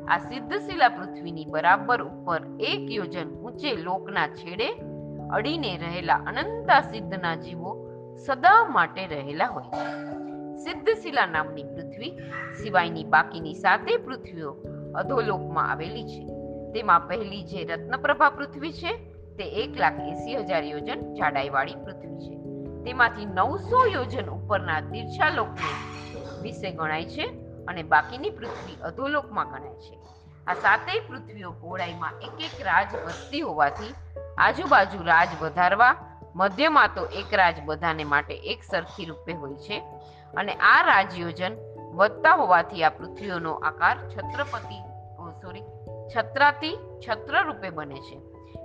આ 0.04 0.18
સિદ્ધશિલા 0.18 0.88
પૃથ્વીની 0.88 1.44
બરાબર 1.44 2.02
ઉપર 2.02 2.40
એક 2.60 2.90
યોજન 2.90 3.28
ઊંચે 3.28 3.72
લોકના 3.72 4.28
છેડે 4.28 4.95
અડીને 5.32 5.76
રહેલા 5.76 6.14
અનંતા 6.14 6.80
સિદ્ધના 6.80 7.34
જીવો 7.34 7.88
સદા 8.26 8.64
માટે 8.64 9.06
રહેલા 9.06 9.46
હોય 9.46 9.64
છે. 9.64 10.06
સિદ્ધશિલા 10.56 11.26
નામની 11.26 11.62
પૃથ્વી 11.62 12.18
સિવાયની 12.62 13.04
બાકીની 13.04 13.54
સાતે 13.54 13.96
પૃથ્વીઓ 13.96 14.56
અધોલોકમાં 14.94 15.70
આવેલી 15.70 16.04
છે. 16.04 16.26
તેમાં 16.72 17.08
પહેલી 17.08 17.42
જે 17.42 17.64
રત્નપ્રભા 17.64 18.30
પૃથ્વી 18.30 18.72
છે, 18.72 18.96
તે 19.36 19.44
એક 19.44 19.76
લાખ 19.76 20.00
એસી 20.00 20.36
હજાર 20.36 20.64
યોજન 20.64 21.14
જાડાઈવાળી 21.14 21.74
પૃથ્વી 21.74 22.18
છે. 22.18 22.36
તેમાંથી 22.84 23.26
નવસો 23.26 23.86
યોજન 23.86 24.26
ઉપરના 24.26 24.80
તીર્છાલોકને 24.80 25.96
વિશે 26.42 26.70
ગણાય 26.70 27.04
છે 27.04 27.26
અને 27.68 27.82
બાકીની 27.82 28.30
પૃથ્વી 28.30 28.82
અધોલોકમાં 28.82 29.48
ગણાય 29.48 29.74
છે. 29.74 29.98
આ 30.46 30.54
સાતેય 30.54 31.00
પૃથ્વીઓ 31.08 31.50
પહોળાઈમાં 31.50 32.12
એક 32.12 32.40
એક 32.40 32.66
રાજ 32.66 32.86
વસ્તી 33.06 33.40
હોવાથી 33.40 33.94
આજુબાજુ 34.38 35.04
રાજ 35.04 35.28
વધારવા, 35.42 35.94
મધ્યમાં 36.34 36.88
તો 36.94 37.04
એક 37.04 37.34
રાજ 37.34 37.54
બધાને 37.64 38.04
માટે 38.04 38.34
એક 38.34 38.62
સરખી 38.62 39.04
રૂપે 39.04 39.32
હોય 39.32 39.54
છે. 39.54 39.78
અને 40.36 40.52
આ 40.52 40.82
રાજ 40.82 41.20
યોજન 41.20 41.52
વધતા 41.94 42.34
હોવાથી 42.34 42.84
આ 42.84 42.88
પૃથ્વીઓનો 42.88 43.52
આકાર 43.52 43.96
છત્રપતિ 44.08 44.78
સોરી 45.42 45.62
છત્રાતી 46.16 46.78
છત્ર 47.08 47.44
રૂપે 47.44 47.70
બને 47.70 47.94
છે. 47.94 48.20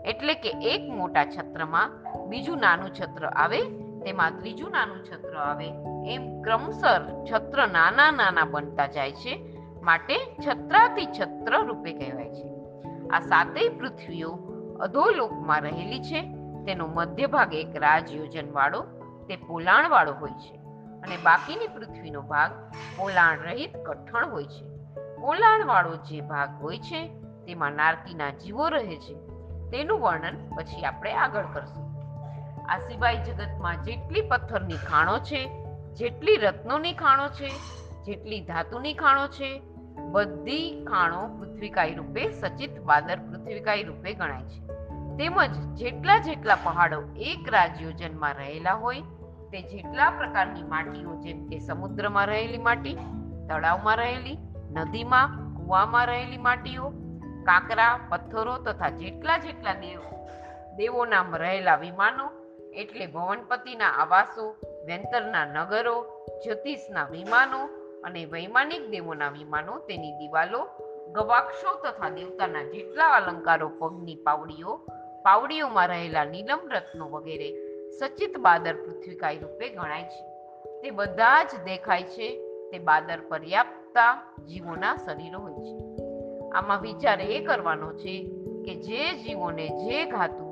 એટલે 0.05 0.33
કે 0.33 0.49
એક 0.49 0.89
મોટા 0.89 1.25
છત્રમાં 1.25 2.03
બીજું 2.29 2.57
નાનું 2.57 2.93
છત્ર 2.93 3.25
આવે, 3.25 3.61
તેમાં 3.99 4.31
ત્રીજું 4.39 4.71
નાનું 4.71 5.05
છત્ર 5.05 5.37
આવે, 5.37 5.67
એમ 6.13 6.41
ક્રમસર 6.41 7.25
છત્ર 7.31 7.67
નાના 7.67 8.11
નાના 8.11 8.45
બનતા 8.45 8.87
જાય 8.87 9.11
છે, 9.11 9.57
માટે 9.81 10.35
છત્રાતી 10.47 11.05
છત્ર 11.05 11.63
રૂપે 11.65 11.93
કહેવાય 11.93 12.29
છે. 12.29 12.47
આ 13.09 13.19
સાતેય 13.19 13.69
પૃથ્વીઓ 13.69 14.50
અધોલોકમાં 14.81 15.61
રહેલી 15.61 16.03
છે. 16.03 16.21
તેનો 16.65 16.88
મધ્ય 16.88 17.27
ભાગ 17.27 17.53
એક 17.53 17.75
રાજયોજન 17.75 18.51
વાળો 18.51 18.81
તે 19.27 19.35
પોલાણ 19.35 19.89
વાળો 19.89 20.13
હોય 20.13 20.31
છે. 20.31 20.55
અને 21.01 21.17
બાકીની 21.17 21.67
પૃથ્વીનો 21.67 22.21
ભાગ 22.21 22.51
પોલાણ 22.97 23.39
રહિત 23.39 23.77
કઠણ 23.77 24.29
હોય 24.29 24.43
છે. 24.43 24.65
પોલાણ 25.15 25.65
વાળો 25.65 25.95
જે 25.95 26.21
ભાગ 26.21 26.61
હોય 26.61 26.77
છે, 26.77 27.07
તેમાં 27.45 27.71
નારકીના 27.71 28.29
જીવો 28.29 28.67
રહે 28.67 28.95
છે. 28.95 29.15
તેનું 29.71 30.00
વર્ણન 30.00 30.55
પછી 30.57 30.85
આપણે 30.85 31.13
આગળ 31.13 31.43
કરશું. 31.53 31.91
આ 32.69 32.77
સિવાય 32.77 33.23
જગતમાં 33.23 33.83
જેટલી 33.83 34.21
પથ્થરની 34.21 34.73
ખાણો 34.73 35.19
છે, 35.19 35.65
જેટલી 35.93 36.35
રત્નોની 36.35 36.93
ખાણો 36.93 37.27
છે, 37.27 37.50
જેટલી 38.03 38.45
ધાતુની 38.45 38.93
ખાણો 38.93 39.27
છે 39.27 39.70
બધી 40.10 40.86
ખાણો 40.86 41.27
પૃથ્વીકાય 41.27 41.93
રૂપે 41.93 42.31
સચિત 42.31 42.79
બાદર 42.79 43.15
પૃથ્વીકાય 43.15 43.84
રૂપે 43.84 44.13
ગણાય 44.13 44.43
છે. 44.43 44.81
તેમજ 45.17 45.75
જેટલા 45.75 46.17
જેટલા 46.17 46.55
પહાડો 46.63 47.01
એક 47.15 47.50
રાજ 47.50 47.81
યોજનમાં 47.81 48.34
રહેલા 48.34 48.74
હોય, 48.74 49.01
તે 49.51 49.62
જેટલા 49.62 50.10
પ્રકારની 50.10 50.63
માટીઓ 50.63 51.15
જેમ 51.15 51.48
કે 51.48 51.60
સમુદ્રમાં 51.60 52.27
રહેલી 52.27 52.58
માટી, 52.58 52.98
તળાવમાં 53.50 53.98
રહેલી, 53.98 54.38
નદીમાં, 54.72 55.55
કૂવામાં 55.55 56.08
રહેલી 56.08 56.38
માટીઓ, 56.38 56.89
કાંકરા, 57.43 58.00
પથ્થરો 58.10 58.58
તથા 58.58 58.89
જેટલા 58.89 59.38
જેટલા 59.38 59.74
દેવ, 59.74 60.00
દેવોના 60.75 61.25
રહેલા 61.34 61.75
વિમાનો, 61.75 62.29
એટલે 62.74 63.08
ભવનપતિના 63.08 63.86
આવાસો, 63.86 64.55
વેંતરના 64.86 65.46
નગરો 65.46 66.27
જ્યોતિષના 66.46 67.05
વિમાનો 67.05 67.80
અને 68.03 68.25
વૈમાનિક 68.25 68.89
દેવોના 68.89 69.29
વિમાનો, 69.29 69.79
તેની 69.79 70.12
દિવાલો, 70.12 70.67
ગવાક્ષો 71.12 71.79
તથા 71.84 72.10
દેવતાના 72.10 72.63
જેટલા 72.63 73.08
અલંકારો, 73.08 73.70
પગની 73.70 74.15
પાવડીઓ, 74.15 74.77
પાવડીઓમાં 75.24 75.88
રહેલા 75.88 76.25
નીલમ 76.25 76.60
રત્નો 76.72 77.10
વગેરે 77.10 77.55
સચિત 77.89 78.38
બાદર 78.38 78.74
પૃથ્વીકાય 78.74 79.38
રૂપે 79.38 79.70
ગણાય 79.70 80.03
છે. 80.03 80.31
તે 80.81 80.91
બધા 80.91 81.43
જ 81.43 81.48
દેખાય 81.65 82.03
છે, 82.03 82.39
તે 82.72 82.79
બાદર 82.79 83.20
પર્યાપ્તતા 83.29 84.34
જીવોના 84.48 84.96
શરીરો 84.96 85.39
હોય 85.39 85.53
છે. 85.53 85.91
આમાં 86.50 86.81
વિચાર 86.81 87.22
એ 87.22 87.39
કરવાનો 87.39 87.93
છે 87.93 88.31
કે 88.65 88.75
જે 88.75 89.13
જીવોને 89.13 89.67
જે 89.67 90.05
ધાતુ 90.05 90.51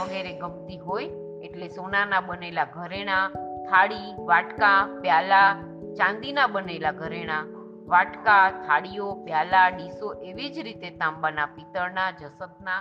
વગેરે 0.00 0.38
ગમતી 0.38 0.78
હોય, 0.78 1.04
એટલે 1.42 1.68
સોનાના 1.68 2.20
બનેલા 2.20 2.64
ઘરેણા, 2.64 3.28
થાળી, 3.70 4.14
વાટકા, 4.24 4.98
પ્યાલા 5.00 5.56
ચાંદીના 5.96 6.46
બનેલા 6.46 6.92
ઘરેણા, 6.92 7.44
વાટકા, 7.86 8.50
થાળીઓ, 8.50 9.14
પ્યાલા 9.14 9.68
ડીસો 9.68 10.14
એવી 10.14 10.50
જ 10.50 10.58
રીતે 10.58 10.90
તાંબાના 10.90 11.46
પિત્તળના, 11.46 12.10
જસતના, 12.10 12.80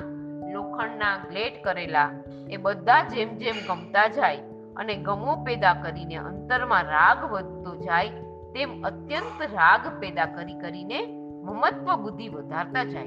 લોખંડના, 0.53 1.17
ગ્લેટ 1.29 1.63
કરેલા, 1.63 2.09
એ 2.49 2.57
બધા 2.57 3.03
જેમ 3.03 3.37
જેમ 3.37 3.55
ગમતા 3.67 4.07
જાય 4.07 4.37
અને 4.75 4.95
ગમો 4.95 5.35
પેદા 5.43 5.73
કરીને 5.73 6.15
અંતરમાં 6.15 6.83
રાગ 6.83 7.31
વધતો 7.31 7.75
જાય, 7.75 8.09
તેમ 8.53 8.83
અત્યંત 8.83 9.41
રાગ 9.41 9.99
પેદા 9.99 10.25
કરી 10.25 10.59
કરીને 10.59 11.07
મમત્વ 11.43 11.95
બુદ્ધિ 11.95 12.29
વધારતા 12.29 12.83
જાય. 12.83 13.05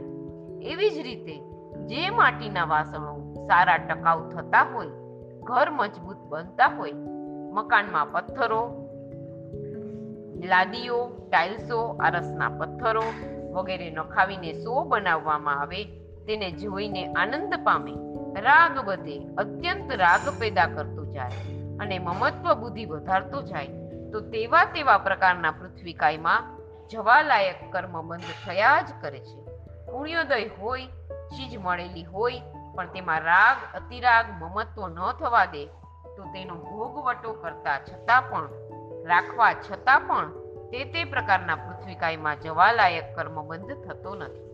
એવી 0.63 0.91
જ 0.91 0.99
રીતે 0.99 1.37
જે 1.87 2.11
માટીના 2.11 2.65
વાસણો 2.65 3.35
સારા 3.35 3.77
ટકાઉ 3.77 4.31
થતા 4.31 4.63
હોય, 4.63 4.89
ઘર 5.43 5.71
મજબૂત 5.71 6.17
બનતા 6.17 6.67
હોય, 6.67 6.93
મકાનમાં 7.53 8.13
પથ્થરો 8.13 8.86
લાદીઓ, 10.45 11.29
ટાઇલ્સો 11.33 11.99
આરસના 12.03 12.49
પથ્થરો 12.49 13.03
વગેરે 13.53 13.91
નખાવીને 13.91 14.53
સો 14.53 14.85
બનાવવામાં 14.85 15.61
આવે. 15.61 15.85
તેને 16.27 16.51
જોઈને 16.51 17.13
આનંદ 17.13 17.55
પામે. 17.55 17.95
રાગ 18.41 18.79
વધે, 18.79 19.19
અત્યંત 19.19 19.93
રાગ 19.93 20.41
પેદા 20.41 20.67
કરતો 20.67 21.05
જાય 21.05 21.33
અને 21.81 21.99
મમત્વ 21.99 22.55
બુદ્ધિ 22.55 22.85
વધારતો 22.85 23.43
જાય. 23.43 23.69
તો 24.13 24.21
તેવા 24.21 24.65
તેવા 24.65 24.99
પ્રકારના 24.99 25.51
પૃથ્વીકાયમાં 25.51 26.43
જવાલાયક 26.89 27.73
કર્મ 27.73 28.03
બંધ 28.03 28.21
થયા 28.21 28.83
જ 28.83 28.87
કરે 29.01 29.19
છે. 29.19 29.47
પુણ્યોદય 29.93 30.45
હોય, 30.45 30.87
ચીજ 31.11 31.59
મળેલી 31.59 32.05
હોય, 32.05 32.33
પણ 32.75 32.87
તેમાં 32.87 33.21
રાગ, 33.21 33.77
અતિરાગ, 33.77 34.27
મમત્વ 34.43 34.89
ન 34.89 35.13
થવા 35.13 35.45
દે 35.45 35.67
તો 36.17 36.25
તેનો 36.25 36.55
ભોગવટો 36.55 37.33
કરતા 37.33 37.79
છતાં 37.79 38.23
પણ 38.31 38.66
રાખવા 39.07 39.53
છતાં 39.53 40.01
પણ 40.01 40.31
તે 40.71 40.85
તે 40.85 41.05
પ્રકારના 41.05 41.57
પૃથ્વીકાયમાં 41.57 42.41
જવાલાયક 42.41 43.17
કર્મ 43.17 43.43
બંધ 43.43 43.85
થતો 43.85 44.15
નથી. 44.15 44.47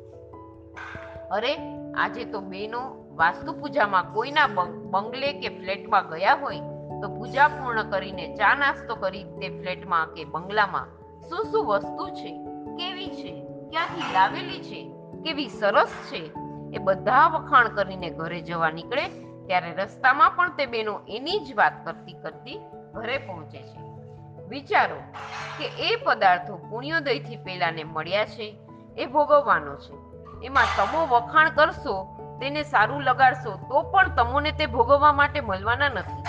અરે, 1.31 1.57
આજે 1.95 2.25
તો 2.25 2.41
બેનો 2.41 2.81
વાસ્તુ 3.15 3.53
પૂજામાં 3.53 4.13
કોઈના 4.13 4.47
બંગલે 4.91 5.33
કે 5.33 5.49
ફ્લેટમાં 5.49 6.09
ગયા 6.09 6.35
હોય 6.35 6.61
તો 7.03 7.09
પૂજા 7.09 7.49
પૂર્ણ 7.49 7.83
કરીને 7.83 8.37
ચા 8.37 8.55
નાસ્તો 8.55 8.95
કરી 8.95 9.25
તે 9.25 9.49
ફ્લેટમાં 9.61 10.15
કે 10.15 10.25
બંગલામાં 10.25 10.87
શું 11.29 11.45
શું 11.45 11.67
વસ્તુ 11.67 12.09
છે, 12.09 12.37
કેવી 12.77 13.09
છે, 13.09 13.47
ક્યાંથી 13.71 14.15
લાવેલી 14.15 14.63
છે, 14.63 14.95
કેવી 15.23 15.49
સરસ 15.49 15.89
છે, 15.89 16.33
એ 16.75 16.79
બધા 16.79 17.27
વખાણ 17.29 17.69
કરીને 17.69 18.11
ઘરે 18.11 18.41
જવા 18.41 18.71
નીકળે 18.71 19.09
ત્યારે 19.47 19.73
રસ્તામાં 19.73 20.31
પણ 20.37 20.57
તે 20.57 20.67
બેનો 20.67 21.01
એની 21.09 21.39
જ 21.39 21.55
વાત 21.57 21.87
કરતી 21.87 22.13
કરતી 22.13 22.61
ઘરે 22.95 23.19
પહોંચે 23.19 23.59
છે. 23.59 23.92
વિચારો 24.53 24.97
કે 25.59 25.65
એ 25.65 25.97
પદાર્થો 25.97 26.57
પુણ્યોદયથી 26.57 27.37
પેલાને 27.37 27.85
મળ્યા 27.85 28.25
છે, 28.25 28.59
એ 28.99 29.07
ભોગવવાનો 29.07 29.77
છે. 29.77 29.95
એમાં 30.47 30.65
તમો 30.77 31.07
વખાણ 31.07 31.51
કરશો, 31.51 32.17
તેને 32.41 32.63
સારું 32.63 33.03
લગાડશો, 33.03 33.53
તો 33.69 33.83
પણ 33.83 34.15
તમોને 34.15 34.53
તે 34.53 34.67
ભોગવવા 34.67 35.13
માટે 35.13 35.41
મળવાના 35.41 35.89
નથી. 35.89 36.23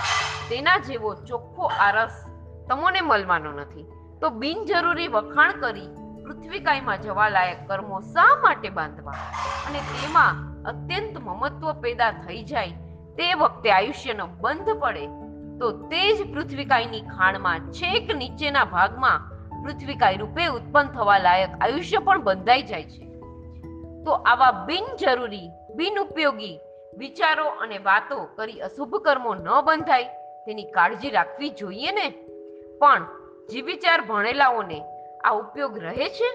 તેના 0.49 0.77
જેવો 0.77 1.15
ચોખ્ખો 1.15 1.71
આરસ 1.79 2.25
તમોને 2.69 3.01
મળવાનો 3.01 3.51
નથી. 3.51 3.83
તો 4.21 4.29
બિનજરૂરી 4.29 5.07
વખાણ 5.07 5.59
કરી 5.59 5.87
પૃથ્વીકાયમાં 6.23 7.01
જવા 7.01 7.29
લાયક 7.29 7.67
કર્મો 7.67 7.99
શા 7.99 8.39
માટે 8.41 8.69
બાંધવા? 8.69 9.11
અને 9.67 9.79
તેમાં 9.79 10.31
અત્યંત 10.63 11.17
મમત્વ 11.17 11.73
પેદા 11.73 12.11
થઈ 12.11 12.43
જાય 12.43 12.71
તે 13.17 13.33
વખતે 13.33 13.71
આયુષ્યનો 13.71 14.25
બંધ 14.27 14.69
પડે 14.79 15.22
તો 15.63 15.71
તે 15.71 16.13
જ 16.13 16.33
પૃથ્વીકાયની 16.33 17.01
ખાણમાં 17.01 17.59
છેક 17.59 18.15
નીચેના 18.15 18.65
ભાગમાં 18.65 19.21
પૃથ્વીકાય 19.63 20.17
રૂપે 20.17 20.47
ઉત્પન્ન 20.47 20.87
થવા 20.87 21.17
લાયક 21.17 21.49
આયુષ્ય 21.61 21.97
પણ 21.97 22.21
બંધાઈ 22.21 22.61
જાય 22.61 22.83
છે. 22.83 23.05
તો 24.03 24.11
આવા 24.11 24.51
બિનજરૂરી, 24.51 25.49
બિનઉપયોગી 25.75 26.59
વિચારો 26.97 27.45
અને 27.45 27.77
વાતો 27.77 28.25
કરી 28.25 28.61
અશુભ 28.61 28.95
કર્મો 28.95 29.35
ન 29.35 29.61
બંધાય, 29.61 30.03
તેની 30.45 30.63
કાળજી 30.63 31.09
રાખવી 31.09 31.49
જોઈએ 31.49 31.91
ને? 31.91 32.09
પણ 32.79 33.05
જે 33.49 33.61
વિચાર 33.61 34.01
ભણેલાઓને 34.01 34.81
આ 35.23 35.31
ઉપયોગ 35.31 35.77
રહે 35.77 36.09
છે? 36.09 36.29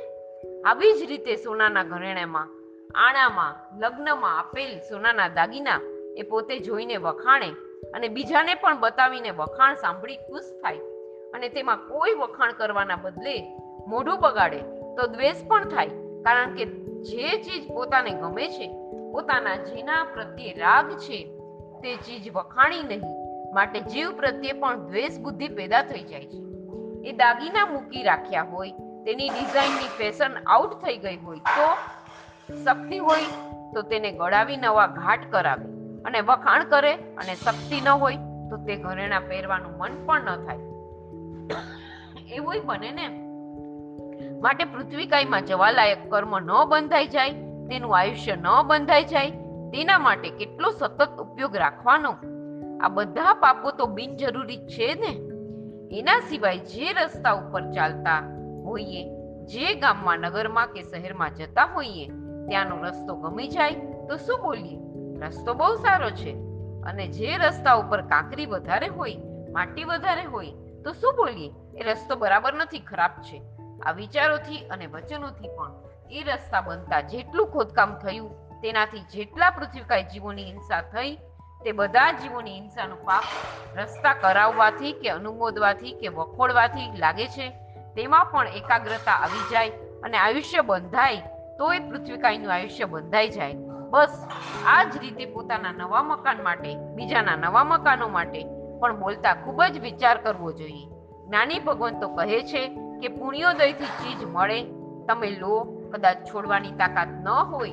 આવી 0.63 0.93
જ 0.93 1.03
રીતે 1.03 1.37
સોનાના 1.37 1.83
ઘરેણામાં, 1.83 2.49
આણામાં, 2.95 3.79
લગ્નમાં 3.79 4.39
આપેલ 4.39 4.79
સોનાના 4.79 5.29
દાગીના 5.29 5.81
એ 6.17 6.23
પોતે 6.23 6.59
જોઈને 6.59 6.97
વખાણે 6.97 7.68
અને 7.95 8.09
બીજાને 8.09 8.55
પણ 8.55 8.81
બતાવીને 8.81 9.31
વખાણ 9.31 9.75
સાંભળી 9.75 10.17
ખુશ 10.17 10.43
થાય. 10.63 10.79
અને 11.35 11.49
તેમાં 11.49 11.77
કોઈ 11.77 12.15
વખાણ 12.15 12.53
કરવાના 12.53 12.97
બદલે 12.97 13.57
મોઢું 13.87 14.21
બગાડે 14.21 14.59
તો 14.97 15.07
દ્વેષ 15.07 15.37
પણ 15.49 15.65
થાય. 15.65 15.89
કારણ 16.25 16.55
કે 16.55 16.65
જે 17.03 17.43
ચીજ 17.43 17.69
પોતાને 17.69 18.11
ગમે 18.11 18.49
છે, 18.49 18.69
પોતાના 19.13 19.57
જેના 19.57 20.05
પ્રત્યે 20.05 20.53
રાગ 20.53 20.93
છે, 20.93 21.39
તે 21.83 21.97
ચીજ 21.97 22.33
વખાણી 22.33 22.83
નહીં. 22.83 23.01
માટે 23.55 23.81
જીવ 23.81 24.17
પ્રત્યે 24.17 24.53
પણ 24.53 24.87
દ્વેષ 24.87 25.19
બુદ્ધિ 25.19 25.49
પેદા 25.49 25.83
થઈ 25.83 26.03
જાય 26.03 26.27
છે. 26.27 26.43
એ 27.09 27.13
દાગીના 27.13 27.67
મૂકી 27.67 28.03
રાખ્યા 28.03 28.43
હોય, 28.43 28.71
તેની 29.05 29.29
ડિઝાઇનની 29.29 29.89
ફેશન 29.99 30.31
આઉટ 30.47 30.73
થઈ 30.73 30.97
ગઈ 30.97 31.17
હોય 31.17 31.39
તો 31.39 31.75
શક્તિ 32.65 32.99
હોય 32.99 33.21
તો 33.75 33.83
તેને 33.83 34.13
ગળાવી 34.13 34.57
નવા 34.57 34.87
ઘાટ 34.87 35.21
કરાવે. 35.31 35.78
અને 36.09 36.21
વખાણ 36.21 36.65
કરે 36.65 36.95
અને 36.95 37.35
શક્તિ 37.35 37.81
ન 37.81 37.89
હોય 37.89 38.17
તો 38.51 38.57
તે 38.57 38.77
ઘરેણા 38.77 39.21
પહેરવાનું 39.21 39.79
મન 39.79 40.07
પણ 40.07 40.21
ન 40.21 40.47
થાય. 40.47 40.57
એવું 42.31 42.55
બને 42.67 42.93
ને. 42.93 43.09
માટે 44.41 44.65
પૃથ્વીકાયમાં 44.65 45.45
જવા 45.45 45.71
લાયક 45.71 46.11
કર્મ 46.11 46.39
ન 46.39 46.51
બંધાઈ 46.69 47.07
જાય, 47.07 47.31
તેનું 47.69 47.99
આયુષ્ય 47.99 48.37
ન 48.37 48.63
બંધાઈ 48.67 49.05
જાય, 49.05 49.31
તેના 49.71 49.99
માટે 49.99 50.31
કેટલો 50.31 50.71
સતત 50.71 51.09
ઉપયોગ 51.19 51.57
રાખવાનો? 51.57 52.17
આ 52.81 52.89
બધા 52.89 53.35
પાપો 53.35 53.71
તો 53.71 53.87
બિનજરૂરી 53.87 54.57
છે 54.57 54.95
ને. 54.95 55.13
એના 55.99 56.21
સિવાય 56.21 56.59
જે 56.59 56.93
રસ્તા 56.93 57.33
ઉપર 57.33 57.61
ચાલતા 57.71 58.23
હોઈએ, 58.65 59.05
જે 59.47 59.75
ગામમાં, 59.75 60.19
નગરમાં 60.19 60.67
કે 60.67 60.83
શહેરમાં 60.83 61.35
જતા 61.35 61.65
હોઈએ, 61.65 62.09
ત્યાંનો 62.49 62.77
રસ્તો 62.77 63.17
ગમી 63.17 63.49
જાય 63.49 63.73
તો 64.09 64.17
શું 64.17 64.41
બોલીએ? 64.43 64.88
રસ્તો 65.21 65.55
બહુ 65.55 65.75
સારો 65.75 66.11
છે 66.11 66.33
અને 66.83 67.07
જે 67.07 67.37
રસ્તા 67.37 67.75
ઉપર 67.75 68.03
કાંકરી 68.03 68.47
વધારે 68.47 68.87
હોય, 68.87 69.17
માટી 69.51 69.85
વધારે 69.85 70.25
હોય, 70.25 70.47
તો 70.85 70.93
શું 70.93 71.15
બોલીએ? 71.17 71.53
એ 71.77 71.83
રસ્તો 71.83 72.17
બરાબર 72.17 72.55
નથી, 72.55 72.79
ખરાબ 72.79 73.11
છે. 73.11 73.43
આ 73.87 73.93
વિચારોથી 73.93 74.59
અને 74.59 74.87
વચનોથી 74.87 75.49
પણ 75.49 75.73
એ 76.11 76.23
રસ્તા 76.23 76.61
બનતા 76.61 77.01
જેટલું 77.01 77.47
ખોદકામ 77.47 77.99
થયું, 77.99 78.61
તેનાથી 78.61 78.99
જેટલા 78.99 79.51
પૃથ્વીકાય 79.51 80.03
જીવોની 80.03 80.45
હિંસા 80.45 80.81
થઈ, 80.81 81.17
તે 81.65 81.73
બધા 81.73 82.13
જીવોની 82.13 82.61
હિંસાનું 82.61 83.05
પાપ 83.05 83.23
રસ્તા 83.79 84.15
કરાવવાથી 84.15 84.93
કે 84.93 85.09
અનુમોદવાથી 85.09 85.93
કે 85.93 86.09
વખોડવાથી 86.09 86.99
લાગે 86.99 87.27
છે. 87.27 87.49
તેમાં 87.97 88.25
પણ 88.25 88.49
એકાગ્રતા 88.49 89.13
આવી 89.13 89.51
જાય 89.51 89.71
અને 90.03 90.17
આયુષ્ય 90.17 90.63
બંધાય, 90.63 91.17
તોય 91.59 91.79
પૃથ્વીકાયનું 91.79 92.55
આયુષ્ય 92.55 92.85
બંધાઈ 92.85 93.29
જાય. 93.29 93.55
બસ, 93.91 94.29
આ 94.67 94.85
જ 94.85 94.97
રીતે 94.97 95.25
પોતાના 95.25 95.73
નવા 95.73 96.03
મકાન 96.03 96.43
માટે, 96.43 96.75
બીજાના 96.75 97.37
નવા 97.37 97.65
મકાનો 97.65 98.09
માટે 98.09 98.45
પણ 98.79 99.01
બોલતા 99.01 99.35
ખૂબ 99.35 99.63
જ 99.63 99.79
વિચાર 99.79 100.19
કરવો 100.19 100.53
જોઈએ. 100.53 100.87
જ્ઞાની 101.27 101.59
ભગવાન 101.59 102.01
તો 102.01 102.09
કહે 102.09 102.43
છે 102.43 102.69
કે 103.01 103.09
પુણ્યોદયથી 103.09 103.85
ચીજ 103.85 104.25
મળે, 104.25 104.65
તમે 105.09 105.31
લો, 105.31 105.83
કદાચ 105.93 106.17
છોડવાની 106.17 106.73
તાકાત 106.73 107.09
ન 107.09 107.29
હોય, 107.29 107.71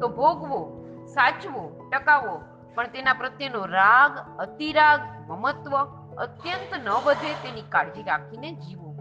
તો 0.00 0.08
ભોગવો, 0.08 0.86
સાચવો, 1.06 1.90
ટકાવો, 1.92 2.40
પણ 2.74 2.86
તેના 2.86 3.12
પ્રત્યેનો 3.12 3.64
રાગ, 3.64 4.38
અતિરાગ, 4.38 5.00
મમત્વ 5.30 5.84
અત્યંત 6.16 6.86
ન 6.86 6.88
વધે 6.88 7.34
તેની 7.34 7.62
કાળજી 7.62 8.02
રાખીને 8.02 8.52
જીવો. 8.52 8.96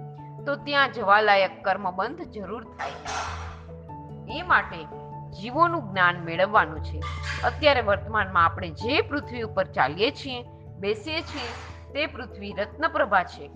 તો 0.46 0.56
ત્યાં 0.56 0.92
જવાલાયક 0.92 1.64
કર્મબંધ 1.64 2.22
જરૂર 2.22 2.64
થાય. 2.64 2.92
એ 4.40 4.42
માટે 4.42 5.01
જીવોનું 5.32 5.92
જ્ઞાન 5.92 6.16
મેળવવાનું 6.24 6.84
છે. 6.84 7.02
અત્યારે 7.44 7.82
વર્તમાનમાં 7.82 8.46
આપણે 8.46 8.70
જે 8.70 9.02
પૃથ્વી 9.02 9.42
ઉપર 9.42 9.64
ચાલીએ 9.66 10.12
છીએ, 10.12 10.44
બેસીએ 10.80 11.22
છીએ, 11.22 11.72
તે 11.94 12.06
પૃથ્વી 12.06 12.54
રત્નપ્રભા 12.54 13.24
છે. 13.24 13.48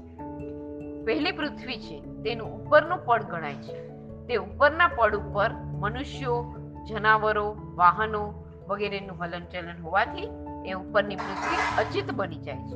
પહેલી 1.06 1.32
પૃથ્વી 1.32 1.78
છે, 1.78 2.00
તેનું 2.00 2.48
ઉપરનું 2.48 3.06
પડ 3.06 3.24
ગણાય 3.24 3.54
છે. 3.54 3.90
તે 4.28 4.36
ઉપરના 4.36 4.88
પડ 4.88 5.16
ઉપર 5.16 5.50
મનુષ્યો, 5.54 6.56
જનાવરો, 6.88 7.58
વાહનો 7.76 8.46
વગેરેનું 8.68 9.24
હલનચલન 9.24 9.84
હોવાથી 9.84 10.30
એ 10.66 10.72
ઉપરની 10.72 11.16
પૃથ્વી 11.16 11.84
અચિત 11.84 12.12
બની 12.12 12.36
જાય 12.36 12.56
છે. 12.56 12.76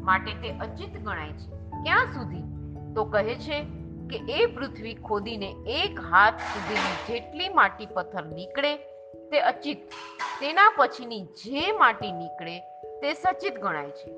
માટે 0.00 0.32
તે 0.32 0.50
અચિત 0.50 1.00
ગણાય 1.00 1.32
છે. 1.32 1.50
ક્યાં 1.82 2.06
સુધી? 2.06 2.42
તો 2.94 3.04
કહે 3.04 3.34
છે 3.34 3.79
કે 4.10 4.18
એ 4.38 4.46
પૃથ્વી 4.46 4.94
ખોદીને 4.94 5.50
એક 5.66 6.00
હાથ 6.12 6.40
સુધીની 6.52 6.96
જેટલી 7.08 7.48
માટી 7.48 7.86
પથ્થર 7.86 8.24
નીકળે, 8.24 8.72
તે 9.30 9.40
અચિત. 9.40 9.78
તેના 10.40 10.70
પછીની 10.78 11.20
જે 11.42 11.72
માટી 11.72 12.12
નીકળે, 12.12 12.56
તે 13.02 13.12
સચિત 13.12 13.54
ગણાય 13.54 13.90
છે. 13.90 14.10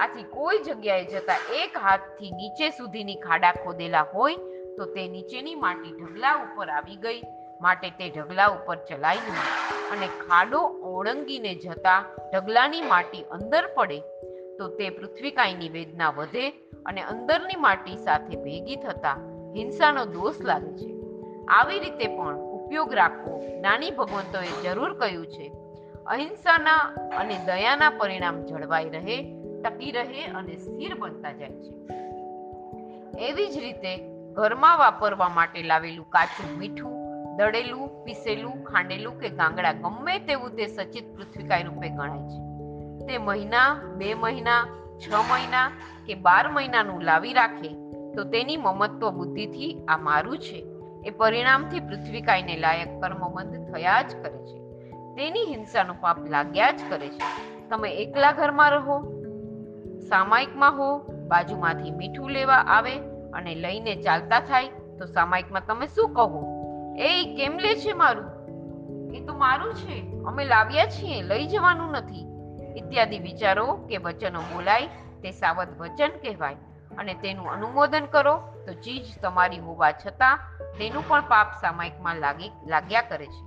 આથી 0.00 0.22
કોઈ 0.22 0.58
જગ્યાએ 0.58 1.04
જતા 1.04 1.38
એક 1.54 1.76
હાથથી 1.76 2.30
નીચે 2.30 2.70
સુધીની 2.70 3.14
ખાડા 3.14 3.52
ખોદેલા 3.52 4.06
હોય, 4.14 4.36
તો 4.78 4.84
તે 4.84 5.08
નીચેની 5.08 5.54
માટી 5.54 5.92
ઢગલા 5.92 6.34
ઉપર 6.34 6.68
આવી 6.70 6.96
ગઈ. 6.96 7.22
માટે 7.60 7.90
તે 7.90 8.10
ઢગલા 8.10 8.46
ઉપર 8.48 8.76
ચલાઈ 8.88 9.24
નહીં 9.26 9.92
અને 9.92 10.06
ખાડો 10.06 10.60
ઓળંગીને 10.92 11.54
જતા 11.54 11.98
ઢગલાની 12.34 12.82
માટી 12.82 13.24
અંદર 13.30 13.64
પડે, 13.74 13.98
તો 14.58 14.68
તે 14.68 14.90
પૃથ્વીકાયની 14.90 15.68
વેદના 15.68 16.10
વધે 16.10 16.46
અને 16.86 17.02
અંદરની 17.02 17.56
માટી 17.56 17.96
સાથે 17.96 18.36
ભેગી 18.36 18.76
થતા 18.76 19.16
હિંસાનો 19.58 20.04
દોષ 20.04 20.34
લાગે 20.40 20.72
છે. 20.72 20.98
આવી 21.46 21.78
રીતે 21.78 22.06
પણ 22.06 22.36
ઉપયોગ 22.36 22.92
રાખવો 22.92 23.60
નાની 23.60 23.90
ભગવંતોએ 23.90 24.62
જરૂર 24.62 24.94
કહ્યું 24.94 25.26
છે. 25.26 25.52
અહિંસાના 26.06 26.76
અને 27.18 27.38
દયાના 27.46 27.90
પરિણામ 27.90 28.44
જળવાઈ 28.44 28.88
રહે, 28.88 29.34
ટકી 29.62 29.90
રહે 29.90 30.24
અને 30.24 30.56
સ્થિર 30.56 30.94
બનતા 30.94 31.32
જાય 31.32 31.48
છે. 31.48 31.72
એવી 33.28 33.48
જ 33.48 33.58
રીતે 33.58 34.14
ઘરમાં 34.32 34.78
વાપરવા 34.78 35.28
માટે 35.28 35.62
લાવેલું 35.62 36.08
કાચું 36.08 36.58
મીઠું, 36.58 36.98
દળેલું, 37.36 38.04
પીસેલું, 38.04 38.64
ખાંડેલું 38.64 39.20
કે 39.20 39.28
ગાંગડા 39.28 39.72
ગમે 39.72 40.18
તેવું 40.18 40.56
તે 40.56 40.66
સચિત 40.66 41.16
પૃથ્વીકાય 41.16 41.62
રૂપે 41.62 41.88
ગણાય 41.88 42.18
છે. 42.18 42.48
તે 43.06 43.18
મહિના, 43.18 43.74
બે 43.96 44.14
મહિના, 44.14 44.66
છ 44.98 45.14
મહિના 45.30 45.72
કે 46.06 46.14
બાર 46.14 46.48
મહિનાનું 46.48 47.02
લાવી 47.02 47.32
રાખે 47.32 47.87
તો 48.18 48.24
તેની 48.24 48.56
મમત્વ 48.56 49.10
બુદ્ધિથી 49.10 49.84
આ 49.88 49.96
મારું 49.96 50.38
છે. 50.38 50.66
એ 51.06 51.10
પરિણામથી 51.10 51.80
પૃથ્વીકાયને 51.80 52.56
લાયક 52.56 53.00
કર્મબંધ 53.00 53.74
થયા 53.74 54.02
જ 54.02 54.16
કરે 54.22 54.46
છે. 54.46 54.58
તેની 54.90 55.44
હિંસાનો 55.44 55.94
પાપ 56.00 56.18
લાગ્યા 56.28 56.70
જ 56.70 56.80
કરે 56.88 57.08
છે. 57.08 57.22
તમે 57.68 57.90
એકલા 57.90 58.32
ઘરમાં 58.32 58.70
રહો, 58.70 59.00
સામાયિકમાં 59.98 60.72
હો, 60.72 60.98
બાજુમાંથી 60.98 61.90
મીઠું 61.90 62.30
લેવા 62.30 62.54
આવે 62.54 62.98
અને 63.32 63.54
લઈને 63.54 63.94
ચાલતા 63.94 64.40
થાય, 64.40 64.68
તો 64.68 65.04
સામાયિકમાં 65.06 65.62
તમે 65.66 65.86
શું 65.86 66.14
કહો? 66.14 66.46
એ 66.98 67.36
કેમ 67.36 67.58
લે 67.58 67.74
છે 67.74 67.92
મારું? 67.92 68.26
એ 69.14 69.20
તો 69.20 69.34
મારું 69.34 69.74
છે. 69.74 70.22
અમે 70.22 70.44
લાવ્યા 70.44 70.86
છીએ, 70.86 71.22
લઈ 71.22 71.46
જવાનું 71.46 71.92
નથી. 71.92 72.26
ઇત્યાદિ 72.76 73.18
વિચારો 73.18 73.66
કે 73.66 73.96
વચનો 73.96 74.40
બોલાય 74.40 74.86
તે 75.22 75.30
સાવધ 75.30 75.68
વચન 75.78 76.08
કહેવાય. 76.08 76.56
અને 76.98 77.14
તેનું 77.14 77.50
અનુમોદન 77.50 78.04
કરો 78.04 78.34
તો 78.66 78.72
ચીજ 78.72 79.06
તમારી 79.22 79.58
હોવા 79.58 79.92
છતાં 79.92 80.38
તેનું 80.78 81.08
પણ 81.08 81.20
પાપ 81.28 81.48
સામાયિકમાં 81.60 82.16
લાગી 82.16 82.52
લાગ્યા 82.66 83.00
કરે 83.00 83.26
છે. 83.26 83.42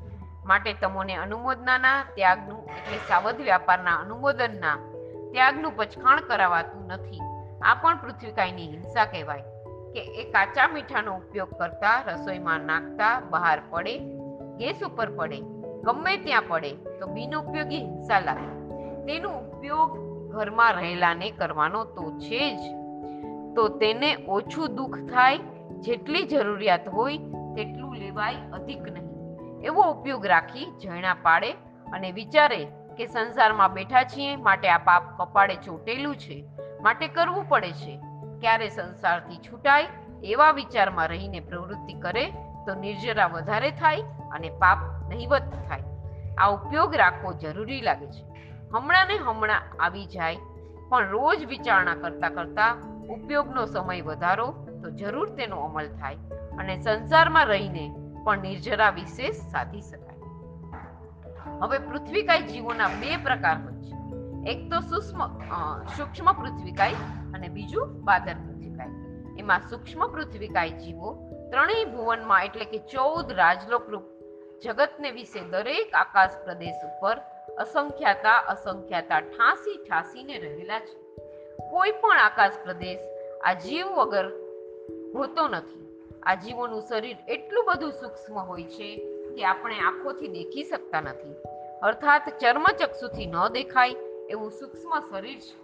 માટે 0.45 0.73
તમોને 0.73 1.15
અનુમોદનાના 1.15 2.03
ત્યાગનું 2.15 2.61
એટલે 2.69 2.97
સાવધ 3.07 3.41
વ્યાપારના 3.41 3.97
અનુમોદનના 3.99 4.77
ત્યાગનું 5.31 5.75
પચખાણ 5.75 6.19
કરાવાતું 6.19 6.87
નથી. 6.87 7.21
આ 7.61 7.75
પણ 7.75 7.97
પૃથ્વીકાયની 7.97 8.67
હિંસા 8.67 9.05
કહેવાય 9.05 9.43
કે 9.93 10.01
એ 10.21 10.23
કાચા 10.23 10.67
મીઠાનો 10.67 11.15
ઉપયોગ 11.15 11.51
કરતા 11.59 12.03
રસોઈમાં 12.07 12.59
નાખતા 12.59 13.19
બહાર 13.19 13.59
પડે, 13.69 13.99
ગેસ 14.57 14.83
ઉપર 14.83 15.09
પડે, 15.09 15.39
ગમે 15.83 16.17
ત્યાં 16.17 16.47
પડે 16.47 16.71
તો 16.99 17.07
બિનઉપયોગી 17.07 17.79
હિંસા 17.79 18.19
લાગે. 18.19 18.47
તેનો 19.05 19.29
ઉપયોગ 19.29 19.91
ઘરમાં 20.31 20.73
રહેલાને 20.73 21.31
કરવાનો 21.31 21.85
તો 21.85 22.11
છે 22.19 22.55
જ. 22.55 22.80
તો 23.55 23.67
તેને 23.67 24.15
ઓછું 24.15 24.75
દુઃખ 24.75 24.97
થાય, 24.97 25.37
જેટલી 25.79 26.23
જરૂરિયાત 26.23 26.87
હોય 26.89 27.17
તેટલું 27.55 27.95
લેવાય 27.95 28.35
અધિક 28.53 28.81
નહીં. 28.81 29.07
એવો 29.63 29.83
ઉપયોગ 29.83 30.25
રાખી 30.25 30.65
જણા 30.83 31.13
પાડે 31.13 31.51
અને 31.93 32.11
વિચારે 32.11 32.67
કે 32.97 33.05
સંસારમાં 33.05 33.73
બેઠા 33.73 34.03
છીએ, 34.03 34.35
માટે 34.35 34.69
આ 34.69 34.77
પાપ 34.77 35.03
કપાળે 35.17 35.55
ચોટેલું 35.55 36.15
છે. 36.15 36.49
માટે 36.81 37.07
કરવું 37.07 37.49
પડે 37.49 37.71
છે. 37.71 37.99
ક્યારે 38.39 38.69
સંસારથી 38.69 39.37
છૂટાય 39.37 39.87
એવા 40.23 40.51
વિચારમાં 40.51 41.07
રહીને 41.07 41.39
પ્રવૃત્તિ 41.39 41.93
કરે 41.93 42.25
તો 42.65 42.75
નિર્જરા 42.75 43.27
વધારે 43.27 43.71
થાય 43.71 44.01
અને 44.31 44.49
પાપ 44.49 44.77
નહીવત 45.09 45.41
થાય. 45.41 45.83
આ 46.37 46.47
ઉપયોગ 46.47 46.95
રાખવો 46.95 47.33
જરૂરી 47.33 47.81
લાગે 47.81 48.05
છે. 48.05 48.23
હમણાં 48.73 49.07
ને 49.07 49.17
હમણાં 49.17 49.83
આવી 49.83 50.05
જાય, 50.05 50.37
પણ 50.89 51.09
રોજ 51.09 51.45
વિચારણા 51.45 51.95
કરતા 51.95 52.29
કરતા 52.29 52.75
ઉપયોગનો 53.09 53.65
સમય 53.65 54.01
વધારો, 54.01 54.47
તો 54.83 54.89
જરૂર 54.91 55.29
તેનો 55.29 55.57
અમલ 55.57 55.87
થાય 55.87 56.15
અને 56.59 56.81
સંસારમાં 56.81 57.45
રહીને 57.45 57.95
પણ 58.25 58.39
નિર્જરા 58.39 58.89
વિશેષ 58.89 59.35
સાધી 59.35 59.81
શકાય. 59.81 60.19
હવે 61.61 61.77
પૃથ્વીકાય 61.77 62.41
જીવોના 62.41 62.87
બે 62.87 63.17
પ્રકાર 63.17 63.57
હોય 63.61 63.81
છે. 63.81 63.95
એક 64.51 64.69
તો 64.71 64.79
સૂક્ષ્મ 64.79 65.21
સૂક્ષ્મ 65.97 66.31
પૃથ્વીકાય 66.31 66.93
અને 67.33 67.47
બીજું 67.47 68.01
બાદર 68.03 68.33
પૃથ્વીકાય. 68.33 68.89
એમાં 69.37 69.61
સૂક્ષ્મ 69.69 70.07
પૃથ્વીકાય 70.07 70.69
જીવો 70.69 71.11
ત્રણેય 71.51 71.85
ભુવનમાં 71.85 72.43
એટલે 72.43 72.65
કે 72.65 72.77
ચૌદ 72.77 73.31
રાજલોકરૂપ 73.31 74.03
જગતને 74.63 75.11
વિશે 75.11 75.39
દરેક 75.39 75.93
આકાશ 75.93 76.35
પ્રદેશ 76.45 76.81
ઉપર 76.89 77.17
અસંખ્યાતા 77.57 78.37
અસંખ્યાતા 78.47 79.21
ઠાંસી 79.21 79.77
ઠાંસીને 79.89 80.37
રહેલા 80.37 80.79
છે. 80.79 81.00
કોઈ 81.69 81.91
પણ 81.91 82.17
આકાશ 82.17 82.51
પ્રદેશ 82.63 82.99
આ 83.43 83.53
જીવ 83.53 83.87
વગર 83.87 84.25
હોતો 85.15 85.47
નથી. 85.47 85.81
આ 86.23 86.35
જીવોનું 86.35 86.81
શરીર 86.81 87.17
એટલું 87.27 87.65
બધું 87.65 87.91
સૂક્ષ્મ 87.91 88.39
હોય 88.39 88.63
છે 88.63 88.95
કે 89.35 89.45
આપણે 89.45 89.75
આંખોથી 89.75 90.27
દેખી 90.27 90.63
શકતા 90.63 91.01
નથી. 91.01 91.35
અર્થાત 91.83 92.21
ચર્મચક્ષુથી 92.41 93.25
ન 93.25 93.47
દેખાય 93.47 93.89
એવું 94.29 94.51
સૂક્ષ્મ 94.51 94.99
શરીર 94.99 95.39
છે. 95.39 95.61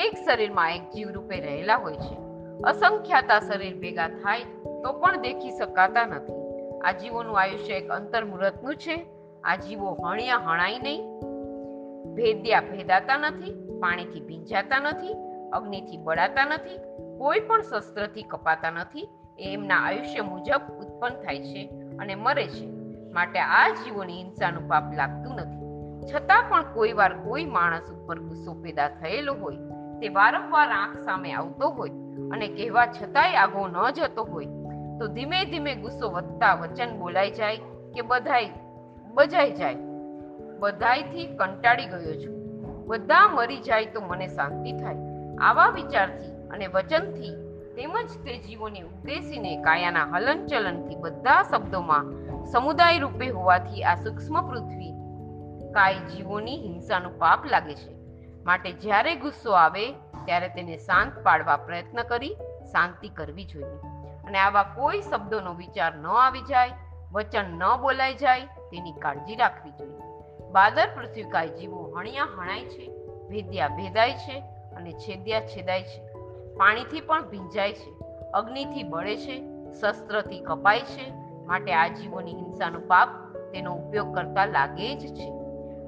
એક 0.00 0.12
શરીરમાં 0.26 0.74
એક 0.74 0.82
જીવ 0.90 1.08
રૂપે 1.10 1.40
રહેલા 1.40 1.76
હોય 1.76 1.92
છે. 1.92 2.16
અસંખ્યાતા 2.62 3.40
શરીર 3.40 3.78
ભેગા 3.78 4.08
થાય 4.08 4.42
તો 4.82 4.92
પણ 4.92 5.16
દેખી 5.16 5.50
શકાતા 5.50 6.06
નથી. 6.06 6.68
આ 6.80 6.92
જીવોનું 6.92 7.40
આયુષ્ય 7.40 7.72
એક 7.72 7.90
અંતર્મુહૂર્તનું 7.90 8.76
છે. 8.76 9.06
આ 9.44 9.56
જીવો 9.56 9.92
હણ્યા 9.92 10.36
હણાય 10.36 10.78
નહીં. 10.78 11.16
ભેદ્યા 12.14 12.60
ભેદાતા 12.60 13.16
નથી, 13.16 13.78
પાણીથી 13.80 14.20
ભીંજાતા 14.20 14.80
નથી 14.80 15.25
અગ્નિથી 15.52 15.96
બળાતા 15.96 16.44
નથી, 16.44 16.78
કોઈ 17.18 17.40
પણ 17.40 17.62
શસ્ત્રથી 17.62 18.22
કપાતા 18.22 18.70
નથી 18.70 19.08
એ 19.38 19.52
એમના 19.52 19.76
આયુષ્ય 19.76 20.20
મુજબ 20.20 20.60
ઉત્પન્ન 20.78 21.22
થાય 21.22 21.40
છે 21.40 21.66
અને 21.98 22.14
મરે 22.14 22.46
છે. 22.46 22.66
માટે 23.12 23.38
આ 23.38 23.68
જીવોની 23.68 24.22
હિંસાનું 24.22 24.68
પાપ 24.68 24.84
લાગતું 24.96 25.34
નથી. 25.34 25.56
છતાં 26.06 26.44
પણ 26.48 26.74
કોઈ 26.74 26.92
વાર 26.92 27.12
કોઈ 27.16 27.44
માણસ 27.44 27.90
ઉપર 27.90 28.18
ગુસ્સો 28.18 28.54
પેદા 28.54 28.88
થયેલો 28.88 29.34
હોય, 29.34 29.56
તે 30.00 30.08
વારંવાર 30.08 30.68
આંખ 30.68 30.98
સામે 30.98 31.32
આવતો 31.32 31.68
હોય 31.68 31.90
અને 32.30 32.48
કહેવા 32.48 32.86
છતાંય 32.86 33.34
આગો 33.34 33.66
ન 33.66 33.90
જતો 33.90 34.24
હોય, 34.24 34.46
તો 34.98 35.06
ધીમે 35.06 35.44
ધીમે 35.44 35.74
ગુસ્સો 35.74 36.10
વધતા 36.10 36.54
વચન 36.54 36.98
બોલાઈ 36.98 37.30
જાય 37.30 37.56
કે 37.94 38.02
બધાય, 38.02 38.50
બજાઈ 39.14 39.50
જાય. 39.50 39.74
બધાયથી 40.58 41.26
કંટાળી 41.26 41.86
ગયો 41.86 42.14
છું. 42.14 42.36
બધા 42.86 43.28
મરી 43.28 43.60
જાય 43.60 43.86
તો 43.86 44.00
મને 44.00 44.28
શાંતિ 44.28 44.72
થાય. 44.72 45.05
આવા 45.40 45.68
વિચારથી 45.68 46.48
અને 46.48 46.66
વચનથી 46.66 47.46
તેમજ 47.76 48.10
તે 48.24 48.38
જીવોને 48.38 48.80
ઉદ્દેશીને 48.80 49.62
કાયાના 49.62 50.04
હલનચલનથી 50.04 50.96
બધા 50.96 51.42
શબ્દોમાં 51.42 52.04
સમુદાય 52.44 52.98
રૂપે 52.98 53.28
હોવાથી 53.28 53.84
આ 53.84 53.94
સૂક્ષ્મ 53.94 54.48
પૃથ્વી 54.50 54.92
કાય 55.72 55.94
જીવોની 55.94 56.62
હિંસાનું 56.62 57.18
પાપ 57.18 57.46
લાગે 57.46 57.74
છે. 57.74 57.96
માટે 58.44 58.72
જ્યારે 58.72 59.16
ગુસ્સો 59.16 59.52
આવે, 59.52 59.92
ત્યારે 60.24 60.48
તેને 60.48 60.76
શાંત 60.76 61.12
પાડવા 61.22 61.56
પ્રયત્ન 61.56 62.02
કરી, 62.02 62.34
શાંતિ 62.72 63.08
કરવી 63.08 63.44
જોઈએ. 63.44 63.78
અને 64.26 64.38
આવા 64.38 64.62
કોઈ 64.62 65.02
શબ્દોનો 65.02 65.54
વિચાર 65.54 65.94
ન 65.94 66.06
આવી 66.06 66.42
જાય, 66.42 66.70
વચન 67.12 67.44
ન 67.44 67.76
બોલાઈ 67.80 68.14
જાય, 68.14 68.40
તેની 68.40 68.92
કાળજી 68.92 69.36
રાખવી 69.36 69.70
જોઈએ. 69.70 70.00
બાદર 70.52 70.88
પૃથ્વી 70.94 71.22
કાય 71.22 71.48
જીવો 71.48 71.94
હણ્યા 71.96 72.24
હણાય 72.24 72.64
છે, 72.64 72.90
ભેદ્યા 73.28 73.68
ભેદાય 73.68 74.12
છે 74.12 74.55
અને 74.76 74.92
છેદ્યા 74.92 75.40
છેદાય 75.40 75.82
છે. 75.82 76.06
પાણીથી 76.56 77.00
પણ 77.00 77.30
ભીંજાય 77.30 77.72
છે. 77.72 77.96
અગ્નિથી 78.34 78.82
બળે 78.82 79.16
છે. 79.16 79.42
શસ્ત્રથી 79.72 80.40
કપાય 80.40 80.80
છે. 80.80 81.10
માટે 81.46 81.74
આ 81.74 81.88
જીવોની 81.88 82.34
હિંસાનું 82.34 82.88
પાપ 82.88 83.08
તેનો 83.36 83.76
ઉપયોગ 83.76 84.14
કરતા 84.14 84.46
લાગે 84.46 84.94
જ 84.94 85.14
છે. 85.14 85.32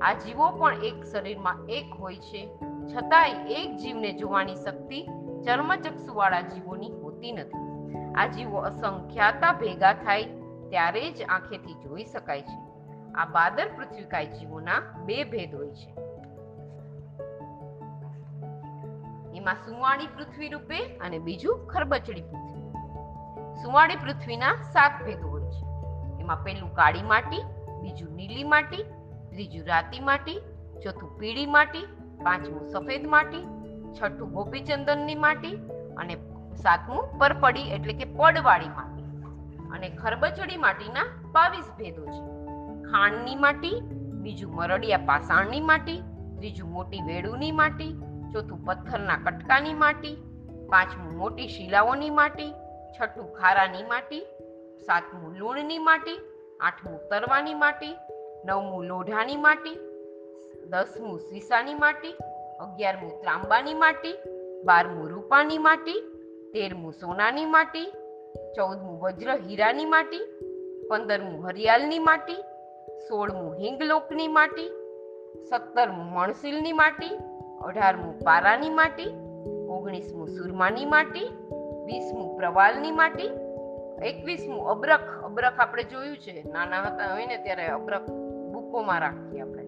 આ 0.00 0.12
જીવો 0.12 0.50
પણ 0.50 0.74
એક 0.74 1.04
શરીરમાં 1.04 1.66
એક 1.68 1.94
હોય 2.00 2.16
છે. 2.16 2.48
છતાંય 2.86 3.50
એક 3.50 3.76
જીવને 3.76 4.12
જોવાની 4.12 4.54
શક્તિ 4.54 5.06
ચર્મચક્ષુવાળા 5.44 6.40
જીવોની 6.40 6.90
હોતી 6.90 7.32
નથી. 7.32 7.68
આ 8.14 8.26
જીવો 8.26 8.58
અસંખ્યાતા 8.58 9.52
ભેગા 9.52 9.92
થાય 9.92 10.24
ત્યારે 10.68 11.10
જ 11.10 11.22
આંખેથી 11.28 11.74
જોઈ 11.74 12.04
શકાય 12.04 12.42
છે. 12.42 12.68
આ 13.14 13.24
બાદર 13.24 13.68
પૃથ્વીકાય 13.76 14.26
જીવોના 14.26 15.02
બે 15.04 15.24
ભેદ 15.24 15.54
હોય 15.54 15.70
છે. 15.70 16.17
એમાં 19.38 19.54
સુવાળી 19.54 20.06
પૃથ્વી 20.06 20.48
રૂપે 20.48 20.78
અને 20.84 21.18
બીજું 21.18 21.66
ખરબચડી 21.66 22.20
પૃથ્વી 22.20 22.58
સુવાળી 23.62 23.96
પૃથ્વીના 23.96 24.54
સાત 24.54 25.04
ભેદો 25.04 25.28
હોય 25.28 25.40
છે. 25.40 25.64
એમાં 26.20 26.44
પેલું 26.44 26.74
કાળી 26.74 27.02
માટી, 27.02 27.42
બીજું 27.82 28.14
નીલી 28.14 28.44
માટી, 28.44 28.82
ત્રીજું 29.30 29.66
રાતી 29.66 30.00
માટી, 30.00 30.40
ચોથું 30.82 31.18
પીળી 31.18 31.46
માટી, 31.46 31.84
પાંચમું 32.24 32.66
સફેદ 32.72 33.06
માટી, 33.06 33.46
છઠ્ઠું 33.94 34.32
ગોપીચંદનની 34.32 35.14
માટી 35.14 35.54
અને 35.96 36.14
સાતમું 36.56 37.18
પરપડી 37.18 37.60
એટલે 37.60 37.92
કે 37.92 38.04
પડવાળી 38.04 38.68
માટી. 38.68 39.04
અને 39.70 39.88
ખરબચડી 39.88 40.56
માટીના 40.56 41.06
બાવીસ 41.32 41.70
ભેદો 41.78 42.04
છે. 42.06 42.24
ખાણની 42.90 43.36
માટી, 43.36 43.80
બીજું 44.22 44.54
મરડિયા 44.54 44.98
પાષાણની 44.98 45.60
માટી, 45.60 46.00
ત્રીજું 46.36 46.70
મોટી 46.70 47.02
વેડુની 47.02 47.50
માટી 47.52 47.90
ચોથું 48.32 48.60
પથ્થરના 48.66 49.18
કટકાની 49.26 49.74
માટી, 49.74 50.16
પાંચમું 50.70 51.14
મોટી 51.16 51.48
શિલાઓની 51.48 52.10
માટી, 52.10 52.50
છઠ્ઠું 52.94 53.28
ખારાની 53.32 53.84
માટી, 53.92 54.22
સાતમું 54.86 55.38
લૂણની 55.38 55.78
માટી, 55.78 56.18
આઠમું 56.60 56.98
તરવાની 57.10 57.54
માટી, 57.54 57.94
નવમું 58.44 58.88
લોઢાની 58.88 59.36
માટી, 59.36 59.76
દસમું 60.72 61.20
સીસાની 61.20 61.74
માટી, 61.74 62.14
અગિયારમું 62.60 63.14
ત્રાંબાની 63.22 63.78
માટી, 63.84 64.16
બારમું 64.64 65.10
રૂપાની 65.10 65.58
માટી, 65.58 66.00
તેરમું 66.52 66.92
સોનાની 66.92 67.46
માટી, 67.46 67.88
ચૌદમું 68.56 69.00
વજ્ર 69.00 69.30
હીરાની 69.46 69.86
માટી, 69.86 70.24
પંદરમું 70.88 71.48
હરિયાળની 71.48 72.04
માટી, 72.10 72.38
સોળમું 73.08 73.56
હિંગલોકની 73.56 74.28
માટી, 74.28 74.70
સત્તરમું 75.50 76.06
મણસીલની 76.14 76.72
માટી 76.72 77.16
અઢારમું 77.68 78.18
પારાની 78.18 78.70
માટી, 78.70 79.14
ઓગણીસમું 79.68 80.28
સુરમાની 80.28 80.84
માટી, 80.84 81.48
વીસમું 81.84 82.36
પ્રવાલની 82.36 82.90
માટી, 82.90 83.30
એકવીસમું 84.02 84.68
અબ્રખ. 84.68 85.24
અબરખ 85.24 85.60
આપણે 85.60 85.82
જોયું 85.82 86.16
છે. 86.16 86.44
નાના 86.52 86.82
હતા 86.82 87.12
હોય 87.12 87.26
ને 87.26 87.36
ત્યારે 87.36 87.66
અબ્રખ 87.66 88.10
બુકોમાં 88.52 89.00
રાખીએ 89.00 89.40
આપણે. 89.40 89.62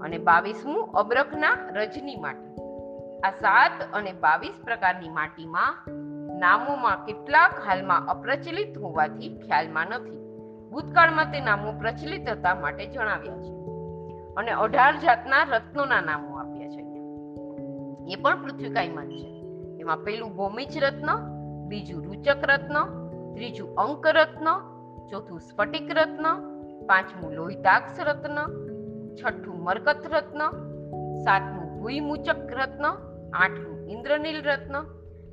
અને 0.00 0.18
બાવીસમું 0.18 0.92
અબ્રખના 0.92 1.48
રજની 1.72 2.16
માટી. 2.16 2.62
આ 3.20 3.30
સાત 3.30 3.72
અને 3.92 4.12
બાવીસ 4.12 4.54
પ્રકારની 4.64 5.08
માટીમાં 5.08 5.90
નામોમાં 6.38 7.04
કેટલાક 7.06 7.52
હાલમાં 7.66 8.06
અપ્રચલિત 8.06 8.78
હોવાથી 8.78 9.38
ખ્યાલમાં 9.38 9.86
નથી. 9.86 10.18
ભૂતકાળમાં 10.70 11.24
તે 11.24 11.40
નામો 11.40 11.72
પ્રચલિત 11.72 12.28
હતા 12.28 12.54
માટે 12.54 12.86
જણાવ્યા 12.86 13.36
છે. 13.36 13.54
અને 14.34 14.52
અઢાર 14.52 14.96
જાતના 14.96 15.42
રત્નોના 15.42 16.00
નામો. 16.00 16.33
એ 18.08 18.16
પણ 18.16 18.42
પૃથ્વીકાયમાં 18.42 19.08
છે. 19.08 19.42
એમાં 19.80 20.04
પેલું 20.04 20.36
ભૌમિજ 20.36 20.78
રત્ન, 20.78 21.10
બીજું 21.68 22.04
રૂચક 22.04 22.26
રત્ન, 22.26 22.76
ત્રીજું 23.34 23.74
અંક 23.76 24.06
રત્ન, 24.06 24.48
ચોથું 25.10 25.40
સ્ફટિક 25.40 25.88
રત્ન, 25.90 26.26
પાંચમું 26.86 27.32
લોહિતાક્ષ 27.32 28.00
રત્ન, 28.00 28.38
છઠ્ઠું 29.16 29.62
મરકત 29.62 30.02
રત્ન, 30.06 30.42
સાતમું 31.24 31.80
ભૂઈમુચક 31.80 32.28
રત્ન, 32.50 32.84
આઠમું 33.32 33.88
ઇન્દ્રનીલ 33.88 34.42
રત્ન, 34.42 34.76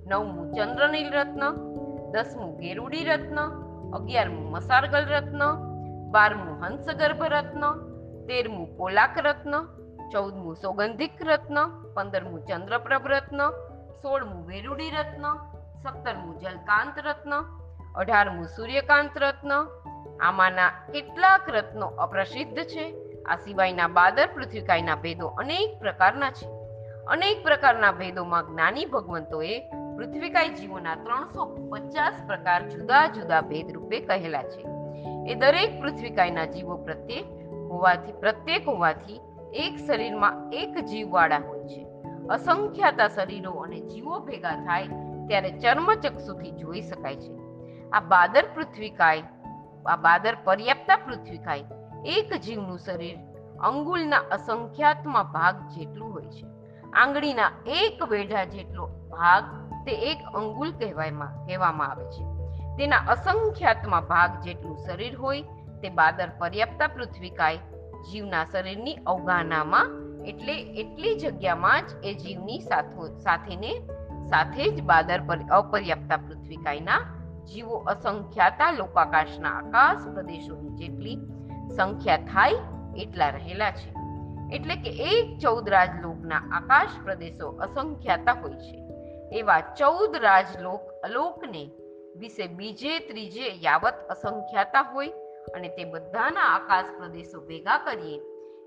નવમું 0.10 0.52
ચંદ્રનીલ 0.52 1.12
રત્ન, 1.12 1.44
દસમું 2.14 2.58
ગેરુડી 2.58 3.04
રત્ન, 3.04 3.40
અગિયારમું 3.94 4.52
મસારગલ 4.52 5.06
રત્ન, 5.06 5.44
બારમું 6.12 6.56
હંસગર્ભ 6.64 7.24
રત્ન, 7.24 7.64
તેરમું 8.28 8.78
પોલાક 8.78 9.18
રત્ન 9.18 9.81
ચૌદમું, 10.12 10.56
સૌગંધિક 10.56 11.12
રત્ન, 11.21 11.58
પંદરમું 11.93 12.45
ચંદ્રપ્રભ 12.45 13.08
રત્ન, 13.08 13.50
સોળમું 14.02 14.47
વેરુડી 14.47 14.89
રત્ન, 14.89 15.26
સત્તરમું 15.84 16.39
જલકાંત 16.39 17.00
રત્ન, 17.00 17.34
અઢારમું 17.95 18.45
સૂર્યકાંત 18.45 19.17
રત્ન. 19.17 19.52
આમાંના 20.21 20.69
કેટલાક 20.69 21.50
રત્નો 21.50 21.88
અપ્રસિદ્ધ 21.88 22.58
છે. 22.58 22.95
આ 23.26 23.36
સિવાયના 23.36 23.88
બાદર 23.88 24.28
પૃથ્વીકાયના 24.28 24.95
ભેદો 24.95 25.28
અનેક 25.28 25.80
પ્રકારના 25.80 26.32
છે. 26.32 26.47
અનેક 27.08 27.43
પ્રકારના 27.43 27.91
ભેદોમાં 27.91 28.47
જ્ઞાની 28.47 28.86
ભગવંતોએ 28.86 29.60
પૃથ્વીકાય 29.97 30.50
જીવોના 30.50 30.95
ત્રણસો 30.95 31.69
પચાસ 31.71 32.13
પ્રકાર 32.28 32.69
જુદા 32.69 33.08
જુદા 33.08 33.41
ભેદ 33.41 33.74
રૂપે 33.74 34.00
કહેલા 34.00 34.43
છે. 34.43 34.65
એ 35.32 35.36
દરેક 35.36 35.82
પૃથ્વીકાયના 35.82 36.45
જીવો 36.45 36.78
પ્રત્યે 36.78 37.21
હોવાથી, 37.67 38.12
પ્રત્યેક 38.12 38.67
હોવાથી 38.67 39.19
એક 39.54 39.88
શરીરમાં 39.88 40.52
એક 40.54 40.78
જીવવાળા 40.78 41.38
હોય 41.38 41.64
છે. 41.64 41.88
અસંખ્યાતા 42.30 43.08
શરીરો 43.08 43.52
અને 43.52 43.82
જીવો 43.82 44.20
ભેગા 44.20 44.56
થાય 44.56 44.88
ત્યારે 45.28 45.52
ચર્મચક્ષુથી 45.52 46.52
જોઈ 46.52 46.82
શકાય 46.82 47.16
છે. 47.16 47.32
આ 47.90 48.00
બાદર 48.00 48.44
પૃથ્વીકાય 48.56 49.24
આ 49.86 49.96
બાદર 49.96 50.36
પર્યાપ્તા 50.44 50.96
પૃથ્વીકાય 50.96 51.64
એક 52.06 52.34
જીવનું 52.34 52.80
શરીર 52.80 53.18
અંગુલના 53.60 54.18
અસંખ્યાતમાં 54.18 55.32
ભાગ 55.32 55.68
જેટલું 55.68 56.14
હોય 56.14 56.26
છે. 56.26 56.46
આંગળીના 56.94 57.52
એક 57.66 58.04
વેઢા 58.04 58.44
જેટલો 58.44 58.88
ભાગ 58.88 59.44
તે 59.86 59.92
એક 59.92 60.18
અંગુલ 60.36 60.72
કહેવામાં 60.72 61.48
કહેવામાં 61.48 61.92
આવે 61.92 62.06
છે. 62.06 62.24
તેના 62.78 62.98
અસંખ્યાતમાં 62.98 64.02
ભાગ 64.02 64.42
જેટલું 64.42 64.78
શરીર 64.78 65.16
હોય 65.16 65.42
તે 65.82 65.90
બાદર 65.90 66.30
પર્યાપ્તા 66.40 66.88
પૃથ્વીકાય 66.88 67.58
જીવના 68.02 68.46
શરીરની 68.46 68.96
અવગાહનામાં, 68.96 69.86
એટલે 70.26 70.54
એટલી 70.54 71.20
જગ્યામાં 71.20 71.88
જ 71.88 72.06
એ 72.06 72.14
જીવની 72.14 72.60
સાથો, 72.60 73.08
સાથેને 73.08 73.88
સાથે 74.30 74.70
જ 74.70 74.84
બાદર 74.84 75.22
પર, 75.22 75.38
અપર્યાપ્તા 75.52 76.18
પૃથ્વીકાયના 76.18 77.00
જીવો 77.54 77.78
અસંખ્યાતા 77.78 78.72
લોકાકાશના 78.72 79.50
આકાશ 79.50 80.08
પ્રદેશોની 80.14 80.70
જેટલી 80.70 81.18
સંખ્યા 81.76 82.18
થાય 82.18 82.56
એટલા 82.98 83.30
રહેલા 83.30 83.72
છે. 83.72 83.94
એટલે 84.56 84.76
કે 84.76 84.90
એક 84.90 85.38
ચૌદ 85.38 85.70
રાજલોકના 85.70 86.36
આકાશ 86.36 86.90
પ્રદેશો 87.04 87.50
અસંખ્યાતા 87.50 88.34
હોય 88.34 88.54
છે. 88.54 88.82
એવા 89.40 89.60
ચૌદ 89.60 90.16
રાજલોક 90.16 90.82
અલોકને 91.04 91.72
વિશે 92.16 92.48
બીજે 92.48 93.00
ત્રીજે 93.00 93.48
યાવત 93.64 93.94
અસંખ્યાતા 94.10 94.82
હોય 94.82 95.10
અને 95.56 95.69
તે 95.69 95.84
બધાના 95.86 96.49
આકાશ 96.56 96.91
પ્રદેશો 96.97 97.39
ભેગા 97.41 97.80
કરીએ. 97.86 98.17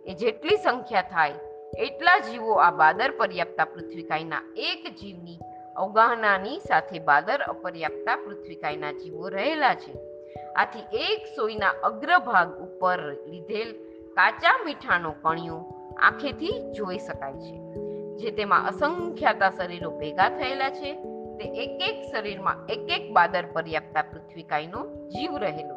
એ 0.06 0.14
જેટલી 0.14 0.56
સંખ્યા 0.56 1.10
થાય, 1.10 1.38
એટલા 1.78 2.18
જીવો 2.18 2.54
આ 2.56 2.72
બાદર 2.80 3.10
પર્યાપ્તા 3.20 3.64
પૃથ્વીકાયના 3.64 4.42
એક 4.68 4.82
જીવની 5.00 5.38
અવગાહનાની 5.76 6.58
સાથે 6.58 6.98
બાદર 6.98 7.40
અપર્યાપ્તા 7.42 8.16
પૃથ્વીકાયના 8.16 8.92
જીવો 8.92 9.28
રહેલા 9.28 9.74
છે. 9.74 9.94
આથી 10.56 10.86
એક 11.06 11.22
સોયના 11.36 11.74
અગ્રભાગ 11.82 12.50
ઉપર 12.66 13.00
લીધેલ 13.30 13.70
કાચા 14.16 14.58
મીઠાનો 14.64 15.10
કણિયો 15.22 15.60
આંખેથી 15.98 16.54
જોઈ 16.72 16.98
શકાય 16.98 17.40
છે, 17.46 17.56
જે 18.20 18.36
તેમાં 18.38 18.68
અસંખ્યાતા 18.70 19.52
શરીરો 19.58 19.90
ભેગા 20.00 20.30
થયેલા 20.38 20.72
છે. 20.78 20.92
તે 21.38 21.46
એક 21.62 21.72
એક 21.88 21.96
શરીરમાં 22.10 22.58
એક 22.68 22.90
એક 22.96 23.04
બાદર 23.12 23.44
પર્યાપ્તા 23.54 24.04
પૃથ્વીકાયનો 24.10 24.80
જીવ 25.08 25.32
રહેલો 25.36 25.73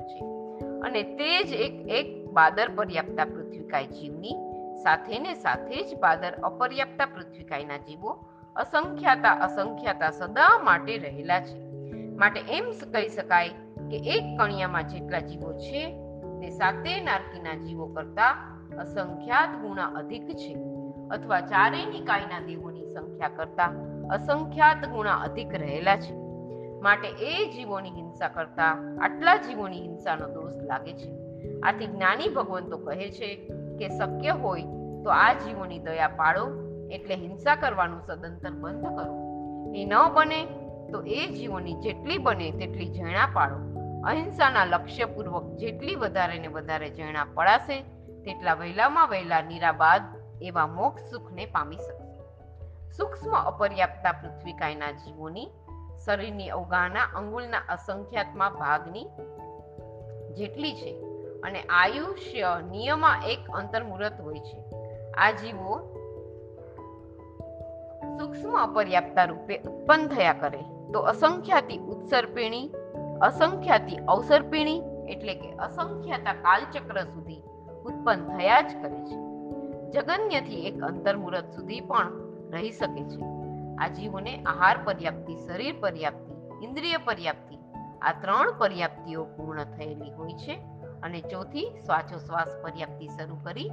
અને 0.81 1.03
તે 1.03 1.43
જ 1.43 1.53
એક 1.53 1.89
એક 1.89 2.31
બાદર 2.31 2.69
પર્યાપ્તા 2.69 3.25
પૃથ્વીકાય 3.25 3.85
જીવની, 3.85 4.35
સાથે 4.83 5.19
ને 5.19 5.33
સાથે 5.33 5.83
જ 5.83 5.99
બાદર 5.99 6.33
અપર્યાપ્તા 6.33 7.05
પૃથ્વીકાયના 7.05 7.77
જીવો 7.77 8.25
અસંખ્યાતા 8.55 9.31
અસંખ્યાતા 9.31 10.11
સદા 10.11 10.59
માટે 10.63 10.97
રહેલા 10.97 11.39
છે. 11.39 11.67
માટે 12.15 12.39
એમ 12.39 12.65
કહી 12.93 13.09
શકાય 13.09 13.49
કે 13.91 13.97
એક 13.97 14.39
કણિયામાં 14.39 14.83
જેટલા 14.83 15.19
જીવો 15.19 15.53
છે, 15.53 15.99
તે 16.41 16.49
સાતે 16.49 17.01
નારકીના 17.01 17.55
જીવો 17.55 17.87
કરતા 17.87 18.29
અસંખ્યાત 18.77 19.49
ગુણા 19.49 19.85
અધિક 19.85 20.27
છે. 20.27 20.57
અથવા 21.11 21.41
ચારેય 21.41 21.85
નિકાયના 21.85 22.45
દેવોની 22.45 22.85
સંખ્યા 22.85 23.29
કરતા 23.29 23.71
અસંખ્યાત 24.11 24.87
ગુણા 24.89 25.15
અધિક 25.15 25.53
રહેલા 25.53 25.95
છે. 25.95 26.26
માટે 26.81 27.07
એ 27.07 27.51
જીવોની 27.51 27.89
હિંસા 27.89 28.27
કરતા 28.27 28.71
આટલા 29.01 29.37
જીવોની 29.37 29.81
હિંસાનો 29.81 30.27
દોષ 30.27 30.53
લાગે 30.63 30.93
છે. 30.93 31.09
આથી 31.63 31.87
જ્ઞાની 31.87 32.29
ભગવંતો 32.29 32.77
કહે 32.77 33.11
છે 33.11 33.35
કે 33.79 33.89
શક્ય 33.89 34.29
હોય 34.29 34.61
તો 35.03 35.09
આ 35.09 35.33
જીવોની 35.33 35.79
દયા 35.79 36.07
પાડો 36.07 36.45
એટલે 36.91 37.15
હિંસા 37.15 37.55
કરવાનું 37.55 38.01
સદંતર 38.01 38.49
બંધ 38.49 38.85
કરો. 38.85 39.15
એ 39.75 39.85
ન 39.85 39.93
બને 40.13 40.45
તો 40.91 41.01
એ 41.01 41.27
જીવોની 41.27 41.73
જેટલી 41.73 42.17
બને 42.17 42.51
તેટલી 42.51 42.93
ઝેણા 42.93 43.27
પાડો 43.33 43.57
અહિંસાના 44.03 44.65
લક્ષ્યપૂર્વક 44.65 45.45
જેટલી 45.55 45.95
વધારે 45.95 46.39
ને 46.39 46.47
વધારે 46.47 46.89
ઝેણા 46.89 47.27
પડાશે, 47.33 47.81
તેટલા 48.23 48.53
વહેલામાં 48.53 49.09
વહેલા 49.09 49.41
નિરાબાદ 49.41 50.01
એવા 50.41 50.67
મોક્ષ 50.67 51.11
સુખને 51.11 51.45
પામી 51.45 51.75
શકશે 51.75 52.91
સૂક્ષ્મ 52.91 53.31
અપર્યાપ્તા 53.31 54.11
પૃથ્વીકાયના 54.11 54.91
જીવોની 54.91 55.47
શરીરની 56.07 56.49
અવગાહના 56.49 57.03
અંગુલના 57.15 57.57
અસંખ્યાતમાં 57.69 58.53
ભાગની 58.53 59.05
જેટલી 60.33 60.73
છે 60.73 61.03
અને 61.43 61.61
આયુષ્ય 61.61 62.61
નિયમા 62.71 63.21
એક 63.27 63.49
અંતર્મુહૂર્ત 63.49 64.21
હોય 64.21 64.39
છે. 64.39 64.63
આ 65.13 65.31
જીવો 65.31 65.93
સૂક્ષ્મ 68.19 68.57
અપર્યાપ્તા 68.57 69.23
રૂપે 69.23 69.57
ઉત્પન્ન 69.57 70.07
થયા 70.07 70.33
કરે 70.33 70.59
તો 70.93 70.99
અસંખ્યાતી 70.99 71.77
ઉત્સર્પિણી, 71.77 72.69
અસંખ્યાતી 73.21 73.97
અવસર્પિણી 73.97 74.81
એટલે 75.09 75.33
કે 75.33 75.51
અસંખ્યાતા 75.51 76.33
કાલચક્ર 76.33 77.03
સુધી 77.03 77.41
ઉત્પન્ન 77.85 78.37
થયા 78.37 78.61
જ 78.61 78.75
કરે 78.81 78.99
છે. 79.05 79.17
જગન્યથી 79.91 80.65
એક 80.65 80.83
અંતર્મુહૂર્ત 80.83 81.51
સુધી 81.55 81.79
પણ 81.79 82.11
રહી 82.51 82.71
શકે 82.71 83.03
છે. 83.03 83.36
આ 83.79 83.87
જીવોને 83.87 84.43
આહાર 84.43 84.77
પર્યાપ્તિ, 84.83 85.35
શરીર 85.35 85.75
પર્યાપ્તિ, 85.79 86.65
ઇન્દ્રિય 86.65 86.97
પર્યાપ્તિ 86.97 87.55
આ 88.01 88.11
ત્રણ 88.11 88.51
પર્યાપ્તિઓ 88.57 89.23
પૂર્ણ 89.25 89.63
થયેલી 89.63 90.11
હોય 90.11 90.33
છે 90.33 90.55
અને 91.03 91.21
ચોથી 91.21 91.65
શ્વાસોશ્વાસ 91.85 92.47
પર્યાપ્તિ 92.63 93.07
શરૂ 93.07 93.35
કરી 93.43 93.69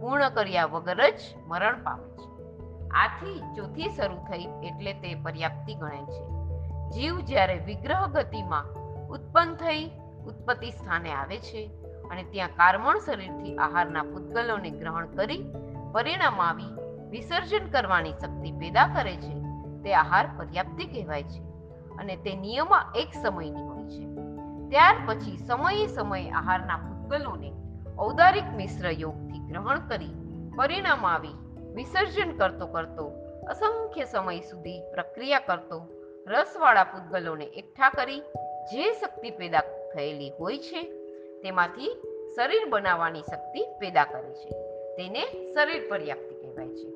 પૂર્ણ 0.00 0.28
કર્યા 0.28 0.64
વગર 0.64 1.10
જ 1.10 1.20
મરણ 1.46 1.82
પામે 1.82 2.08
છે. 2.08 2.28
આથી 2.90 3.38
ચોથી 3.56 3.88
શરૂ 3.88 4.16
થઈ 4.16 4.48
એટલે 4.64 4.92
તે 4.92 5.14
પર્યાપ્તિ 5.14 5.74
ગણાય 5.74 6.04
છે. 6.04 6.22
જીવ 6.90 7.20
જ્યારે 7.20 7.58
વિગ્રહ 7.58 8.06
ગતિમાં 8.06 8.64
ઉત્પન્ન 9.06 9.54
થઈ 9.54 9.90
ઉત્પત્તિ 10.26 10.70
સ્થાને 10.70 11.12
આવે 11.12 11.38
છે 11.38 11.70
અને 12.10 12.22
ત્યાં 12.22 12.48
કાર્મણ 12.56 12.98
શરીરથી 12.98 13.56
આહારના 13.56 14.02
પૂતગલોને 14.02 14.70
ગ્રહણ 14.70 15.06
કરી 15.06 15.44
પરિણામ 15.92 16.40
આવી 16.40 16.72
વિસર્જન 17.10 17.68
કરવાની 17.68 18.12
શક્તિ 18.12 18.52
પેદા 18.52 18.86
કરે 18.86 19.16
છે 19.16 19.37
તે 19.88 19.94
આહાર 19.94 20.26
પર્યાપ્તિ 20.38 20.84
કહેવાય 20.84 21.22
છે 21.22 21.40
અને 21.98 22.16
તે 22.16 22.34
નિયમમાં 22.36 22.92
એક 22.94 23.08
સમયની 23.22 23.62
હોય 23.62 23.84
છે. 23.88 24.04
ત્યાર 24.68 24.96
પછી 25.06 25.36
સમયે 25.36 25.86
સમયે 25.86 26.30
આહારના 26.30 26.76
પૂતગલોને 26.76 27.52
ઔદારિક 27.98 28.44
મિશ્ર 28.56 28.90
યોગથી 28.90 29.38
ગ્રહણ 29.38 29.88
કરી 29.88 30.14
પરિણામ 30.56 31.06
આવી 31.06 31.34
વિસર્જન 31.74 32.36
કરતો 32.36 32.66
કરતો 32.66 33.08
અસંખ્ય 33.48 34.04
સમય 34.04 34.40
સુધી 34.40 34.80
પ્રક્રિયા 34.94 35.38
કરતો 35.38 35.82
રસવાળા 36.26 36.84
પૂતગલોને 36.84 37.44
એકઠા 37.44 37.90
કરી 37.90 38.20
જે 38.72 38.92
શક્તિ 38.92 39.30
પેદા 39.30 39.62
થયેલી 39.94 40.30
હોય 40.30 40.58
છે 40.58 40.82
તેમાંથી 41.42 42.02
શરીર 42.36 42.68
બનાવવાની 42.68 43.22
શક્તિ 43.22 43.66
પેદા 43.78 44.04
કરે 44.04 44.34
છે. 44.34 44.50
તેને 44.96 45.52
શરીર 45.54 45.90
પર્યાપ્તિ 45.90 46.34
કહેવાય 46.34 46.68
છે. 46.68 46.88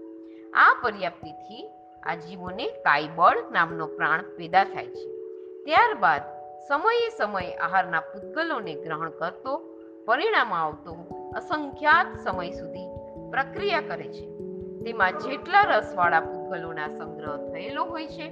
આ 0.50 0.76
પર્યાપ્તિથી 0.82 1.81
આ 2.06 2.14
જીવોને 2.14 2.66
કાયબળ 2.66 3.38
નામનો 3.52 3.86
પ્રાણ 3.86 4.22
પેદા 4.22 4.64
થાય 4.64 4.86
છે. 4.86 5.06
ત્યારબાદ 5.64 6.22
સમયે 6.68 7.08
સમયે 7.08 7.54
આહારના 7.54 8.00
પૂતગલોને 8.00 8.74
ગ્રહણ 8.74 9.10
કરતો, 9.10 9.76
પરિણામ 10.04 10.54
આવતો 10.54 10.92
અસંખ્યાત 11.36 12.06
સમય 12.24 12.50
સુધી 12.50 12.88
પ્રક્રિયા 13.30 13.80
કરે 13.80 14.08
છે. 14.08 14.28
તેમાં 14.84 15.12
જેટલા 15.12 15.60
રસવાળા 15.60 16.20
પૂતગલોના 16.20 16.88
સંગ્રહ 16.88 17.52
થયેલો 17.52 17.84
હોય 17.84 18.06
છે, 18.06 18.30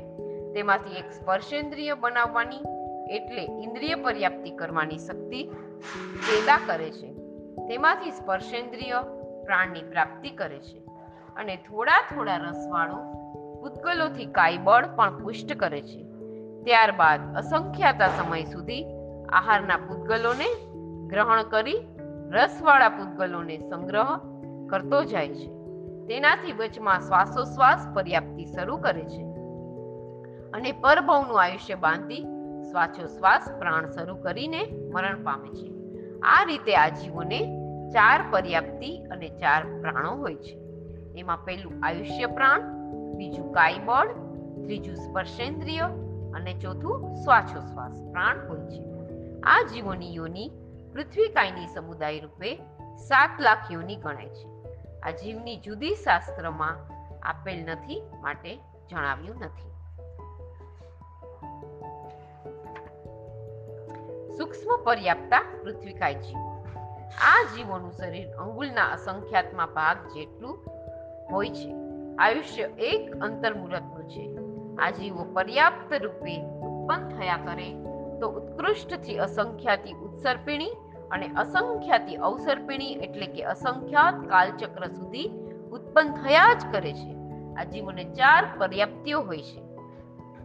તેમાંથી 0.52 0.96
એક 0.96 1.12
સ્પર્શેન્દ્રિય 1.12 1.94
બનાવવાની 1.94 2.56
એટલે 3.14 3.42
ઇન્દ્રિય 3.62 3.94
પર્યાપ્તિ 3.94 4.50
કરવાની 4.50 4.98
શક્તિ 4.98 5.44
પેદા 6.26 6.60
કરે 6.66 6.90
છે. 6.90 7.12
તેમાંથી 7.68 8.10
સ્પર્શેન્દ્રિય 8.10 8.94
પ્રાણની 9.44 9.82
પ્રાપ્તિ 9.82 10.30
કરે 10.30 10.58
છે. 10.58 10.78
અને 11.36 11.56
થોડા 11.56 12.02
થોડા 12.14 12.36
રસવાળો 12.36 13.19
પૂતગલોથી 13.60 14.26
કાયબળ 14.26 14.86
પણ 14.96 15.18
પુષ્ટ 15.18 15.56
કરે 15.56 15.82
છે. 15.82 16.02
ત્યારબાદ 16.64 17.36
અસંખ્યાતા 17.36 18.06
સમય 18.06 18.44
સુધી 18.44 18.84
આહારના 19.28 19.76
પૂતગલોને 19.76 20.66
ગ્રહણ 21.06 21.42
કરી 21.42 21.80
રસવાળા 22.30 22.88
પૂતગલોને 22.88 23.58
સંગ્રહ 23.58 24.06
કરતો 24.70 25.04
જાય 25.04 25.28
છે. 25.28 25.46
તેનાથી 26.06 26.52
વચમાં 26.52 27.00
શ્વાસોશ્વાસ 27.00 27.86
પર્યાપ્તિ 27.94 28.44
શરૂ 28.44 28.76
કરે 28.76 29.04
છે. 29.04 29.22
અને 30.50 30.72
પરભવનું 30.72 31.42
આયુષ્ય 31.42 31.74
બાંધી 31.74 32.22
શ્વાસોશ્વાસ 32.70 33.52
પ્રાણ 33.58 33.86
શરૂ 33.86 34.16
કરીને 34.16 34.90
મરણ 34.94 35.22
પામે 35.22 35.48
છે. 35.48 35.72
આ 36.20 36.44
રીતે 36.44 36.76
આ 36.76 36.88
જીવોને 36.88 37.40
ચાર 37.88 38.20
પર્યાપ્તિ 38.30 38.96
અને 38.96 39.28
ચાર 39.28 39.62
પ્રાણો 39.80 40.16
હોય 40.16 40.34
છે. 40.34 40.60
એમાં 41.16 41.44
પહેલું 41.44 41.72
આયુષ્ય 41.82 42.26
પ્રાણ 42.26 42.79
બીજું 43.20 43.52
કાયબળ, 43.52 44.08
ત્રીજું 44.64 44.96
સ્પર્શેન્દ્રિય 44.96 45.80
અને 46.34 46.54
ચોથું 46.54 47.14
શ્વાસોશ્વાસ, 47.14 48.10
પ્રાણ 48.10 48.48
હોય 48.48 48.58
છે. 48.58 48.84
આ 49.40 49.62
જીવોની 49.62 50.14
યોની 50.14 50.50
પૃથ્વી 50.92 51.28
કાયની 51.28 51.66
સમુદાય 51.66 52.20
રૂપે 52.20 52.56
સાત 52.96 53.30
લાખ 53.40 53.72
યોની 53.72 53.96
ગણાય 53.96 54.28
છે. 54.28 54.46
આ 55.00 55.10
જીવની 55.10 55.56
જુદી 55.56 55.94
શાસ્ત્રમાં 55.94 56.76
આપેલ 57.22 57.70
નથી 57.70 58.02
માટે 58.20 58.56
જણાવ્યું 58.90 59.36
નથી. 59.36 59.70
સૂક્ષ્મ 64.38 64.84
પર્યાપ્તા 64.84 65.44
પૃથ્વીકાય 65.62 66.14
જીવ. 66.14 66.38
આ 67.20 67.42
જીવોનું 67.56 67.92
શરીર 67.92 68.28
અંગુલના 68.30 68.84
અસંખ્યાતમાં 68.84 69.66
ભાગ 69.66 69.96
જેટલું 70.08 70.64
હોય 71.30 71.50
છે. 71.50 71.89
આયુષ્ય 72.20 72.62
એક 72.62 73.16
અંતર્મુહૂર્તનું 73.16 74.08
છે. 74.08 74.38
આ 74.76 74.90
જીવો 74.90 75.24
પર્યાપ્ત 75.24 75.92
રૂપે 76.02 76.42
ઉત્પન્ન 76.42 77.08
થયા 77.08 77.36
કરે 77.36 77.74
તો 78.20 78.28
ઉત્કૃષ્ટથી 78.28 79.18
અસંખ્યાતી 79.18 79.92
ઉત્સર્પિણી 79.92 80.70
અને 81.10 81.26
અસંખ્યાતી 81.26 82.16
અવસર્પિણી 82.16 82.92
એટલે 82.92 83.26
કે 83.26 83.42
અસંખ્યાત 83.42 84.14
કાલચક્ર 84.28 84.86
સુધી 84.86 85.28
ઉત્પન્ન 85.70 86.12
થયા 86.12 86.54
જ 86.54 86.72
કરે 86.72 86.92
છે. 86.92 87.14
આ 87.56 87.64
જીવોને 87.64 88.04
ચાર 88.04 88.44
પર્યાપ્તિઓ 88.58 89.20
હોય 89.20 89.42
છે. 89.42 89.62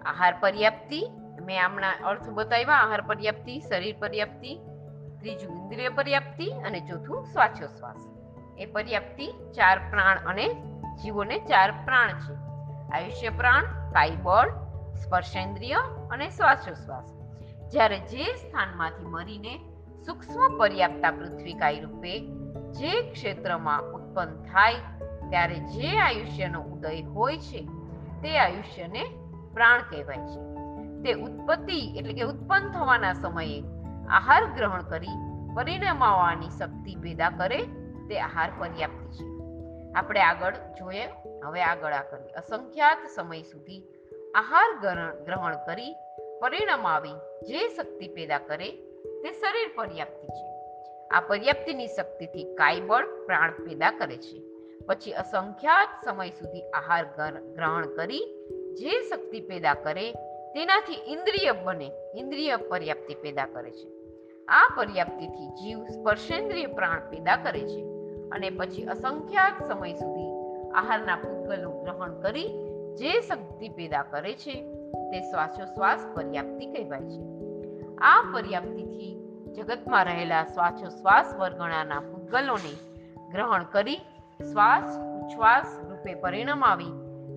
આહાર 0.02 0.34
પર્યાપ્તિ, 0.40 1.12
મેં 1.46 1.66
હમણાં 1.66 2.06
અર્થ 2.06 2.30
બતાવ્યા, 2.30 2.76
આહાર 2.76 3.02
પર્યાપ્તિ, 3.02 3.60
શરીર 3.60 3.96
પર્યાપ્તિ, 4.00 4.60
ત્રીજું 5.20 5.56
ઇન્દ્રિય 5.56 5.90
પર્યાપ્તિ 5.90 6.46
અને 6.46 6.80
ચોથું 6.80 7.26
શ્વાસોશ્વાસ 7.26 8.08
એ 8.58 8.66
પર્યાપ્તિ 8.66 9.28
ચાર 9.28 9.78
પ્રાણ 9.90 10.18
અને 10.26 10.46
જીવોને 10.96 11.40
ચાર 11.40 11.72
પ્રાણ 11.72 12.08
છે. 12.08 12.34
આયુષ્ય 12.92 13.30
પ્રાણ 13.30 13.64
કાયબળ 13.92 14.50
સ્પર્શેન્દ્રિય 14.96 15.74
અને 16.12 16.30
શ્વાસોશ્વાસ. 16.30 17.16
જ્યારે 17.72 18.00
જે 18.00 18.24
સ્થાનમાંથી 18.24 19.06
મરીને 19.06 19.60
સૂક્ષ્મ 20.06 20.58
પર્યાપ્તા 20.58 21.12
પૃથ્વીકાય 21.12 21.80
રૂપે 21.80 22.28
જે 22.72 23.12
ક્ષેત્રમાં 23.12 23.82
ઉત્પન્ન 23.82 24.44
થાય, 24.44 24.76
ત્યારે 25.30 25.56
જે 25.56 25.98
આયુષ્યનો 25.98 26.62
ઉદય 26.62 27.02
હોય 27.02 27.38
છે, 27.38 27.66
તે 28.22 28.40
આયુષ્યને 28.40 29.04
પ્રાણ 29.54 29.82
કહેવાય 29.82 30.18
છે. 30.18 30.56
તે 31.04 31.14
ઉત્પત્તિ 31.14 31.94
એટલે 31.98 32.14
કે 32.14 32.22
ઉત્પન્ન 32.22 32.72
થવાના 32.72 33.14
સમયે 33.14 33.64
આહાર 34.10 34.46
ગ્રહણ 34.46 34.82
કરી 34.82 35.08
પરિણમાવાની 35.56 36.50
શક્તિ 36.50 36.96
પેદા 36.96 37.30
કરે, 37.30 37.62
તે 38.10 38.22
આહાર 38.22 38.52
પર્યાપ્તિ 38.60 39.08
છે. 39.08 39.35
આપણે 39.96 40.20
આગળ 40.20 40.54
જોઈએ. 40.56 41.06
હવે 41.44 41.62
આગળ 41.62 41.94
આ 41.94 42.04
કરીએ. 42.04 42.34
અસંખ્યાત 42.34 42.98
સમય 43.16 43.42
સુધી 43.42 43.84
આહાર 44.36 44.80
ગ્રહણ 45.24 45.56
કરી 45.66 45.96
પરિણામ 46.42 46.88
આવી. 46.88 47.14
જે 47.48 47.70
શક્તિ 47.76 48.08
પેદા 48.08 48.40
કરે 48.40 48.72
તે 49.24 49.32
શરીર 49.32 49.70
પર્યાપ્તિ 49.76 50.28
છે. 50.28 50.48
આ 51.08 51.20
પર્યાપ્તિની 51.20 51.88
શક્તિથી 51.88 52.44
કાયબળ 52.44 53.26
પ્રાણ 53.26 53.52
પેદા 53.52 53.92
કરે 53.92 54.18
છે. 54.18 54.42
પછી 54.86 55.12
અસંખ્યાત 55.12 55.90
સમય 56.06 56.30
સુધી 56.30 56.62
આહાર 56.62 57.06
ગ્રહણ 57.54 57.86
કરી 57.86 58.26
જે 58.74 59.02
શક્તિ 59.10 59.40
પેદા 59.40 59.74
કરે 59.74 60.12
તેનાથી 60.56 61.04
ઇન્દ્રિય 61.08 61.52
બને, 61.52 61.92
ઇન્દ્રિય 62.16 62.56
પર્યાપ્તિ 62.56 63.14
પેદા 63.14 63.46
કરે 63.46 63.72
છે. 63.72 63.88
આ 64.48 64.74
પર્યાપ્તિથી 64.78 65.48
જીવ 65.48 65.86
સ્પર્શેન્દ્રિય 65.86 66.66
પ્રાણ 66.66 67.10
પેદા 67.10 67.36
કરે 67.36 67.60
છે. 67.60 67.95
અને 68.36 68.50
પછી 68.50 68.84
અસંખ્યાક 68.84 69.68
સમય 69.68 69.94
સુધી 69.94 70.32
આહારના 70.72 71.16
ભૂતગલનું 71.16 71.84
ગ્રહણ 71.84 72.20
કરી 72.20 72.48
જે 72.96 73.22
શક્તિ 73.22 73.70
પેદા 73.70 74.04
કરે 74.04 74.34
છે, 74.34 74.56
તે 74.92 75.22
શ્વાસોશ્વાસ 75.22 76.08
પર્યાપ્તિ 76.16 76.66
કહેવાય 76.66 77.02
છે. 77.02 77.22
આ 77.98 78.22
પર્યાપ્તિથી 78.34 79.12
જગતમાં 79.56 80.06
રહેલા 80.06 80.44
શ્વાસોશ્વાસ 80.44 81.36
વર્ગણાના 81.36 82.00
ભૂતગલોને 82.00 82.74
ગ્રહણ 83.32 83.64
કરી 83.64 83.96
શ્વાસ 84.52 85.00
ઉચ્છ્વાસ 85.00 85.80
રૂપે 85.90 86.14
પરિણામ 86.14 86.66
આવી, 86.66 86.92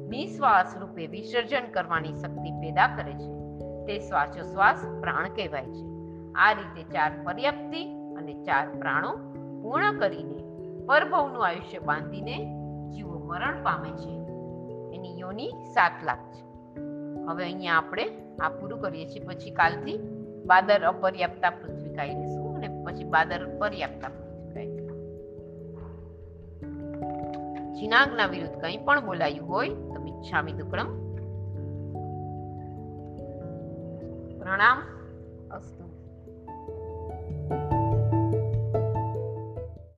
નિશ્વાસ 0.09 0.77
રૂપે 0.81 1.07
વિસર્જન 1.07 1.71
કરવાની 1.73 2.13
શક્તિ 2.13 2.51
પેદા 2.51 2.89
કરે 2.97 3.13
છે. 3.13 3.31
તે 3.87 3.99
શ્વાસોશ્વાસ 3.99 4.85
પ્રાણ 5.01 5.29
કહેવાય 5.29 5.65
છે. 5.65 5.87
આ 6.35 6.53
રીતે 6.53 6.83
ચાર 6.83 7.13
પર્યાપ્તિ 7.25 7.85
અને 8.19 8.35
ચાર 8.35 8.69
પ્રાણો 8.69 9.17
પૂર્ણ 9.63 9.99
કરીને 9.99 10.48
પરભવનું 10.88 11.46
આયુષ્ય 11.46 11.79
બાંધીને 11.79 12.37
જીવો 12.90 13.18
મરણ 13.18 13.62
પામે 13.62 13.90
છે. 13.90 14.12
એની 14.96 15.20
યોની 15.20 15.48
સાત 15.48 15.92
લાખ 16.05 16.22
છે. 16.33 16.44
હવે 17.27 17.44
અહીંયા 17.44 17.74
આપણે 17.74 18.09
આ 18.40 18.48
પૂરું 18.48 18.81
કરીએ 18.81 19.09
છીએ. 19.09 19.24
પછી 19.24 19.51
કાલથી 19.51 19.98
બાદર 20.46 20.83
અપર્યાપ્તા 20.83 21.51
પૃથ્વી 21.51 21.94
કાઈ 21.94 22.14
લેશું 22.14 22.57
અને 22.57 22.68
પછી 22.85 23.05
બાદર 23.05 23.59
પર્યાપ્તા 23.59 24.11
જીનાગના 27.74 28.27
વિરુદ્ધ 28.27 28.61
કંઈ 28.61 28.77
પણ 28.77 29.07
બોલાયું 29.07 29.48
હોય 29.48 29.68
તો 29.68 30.01
મિચ્છામી 30.03 30.53
દુક્કડમ 30.53 30.88
પ્રણામ, 34.38 34.83
અસ્તુ. 35.51 35.88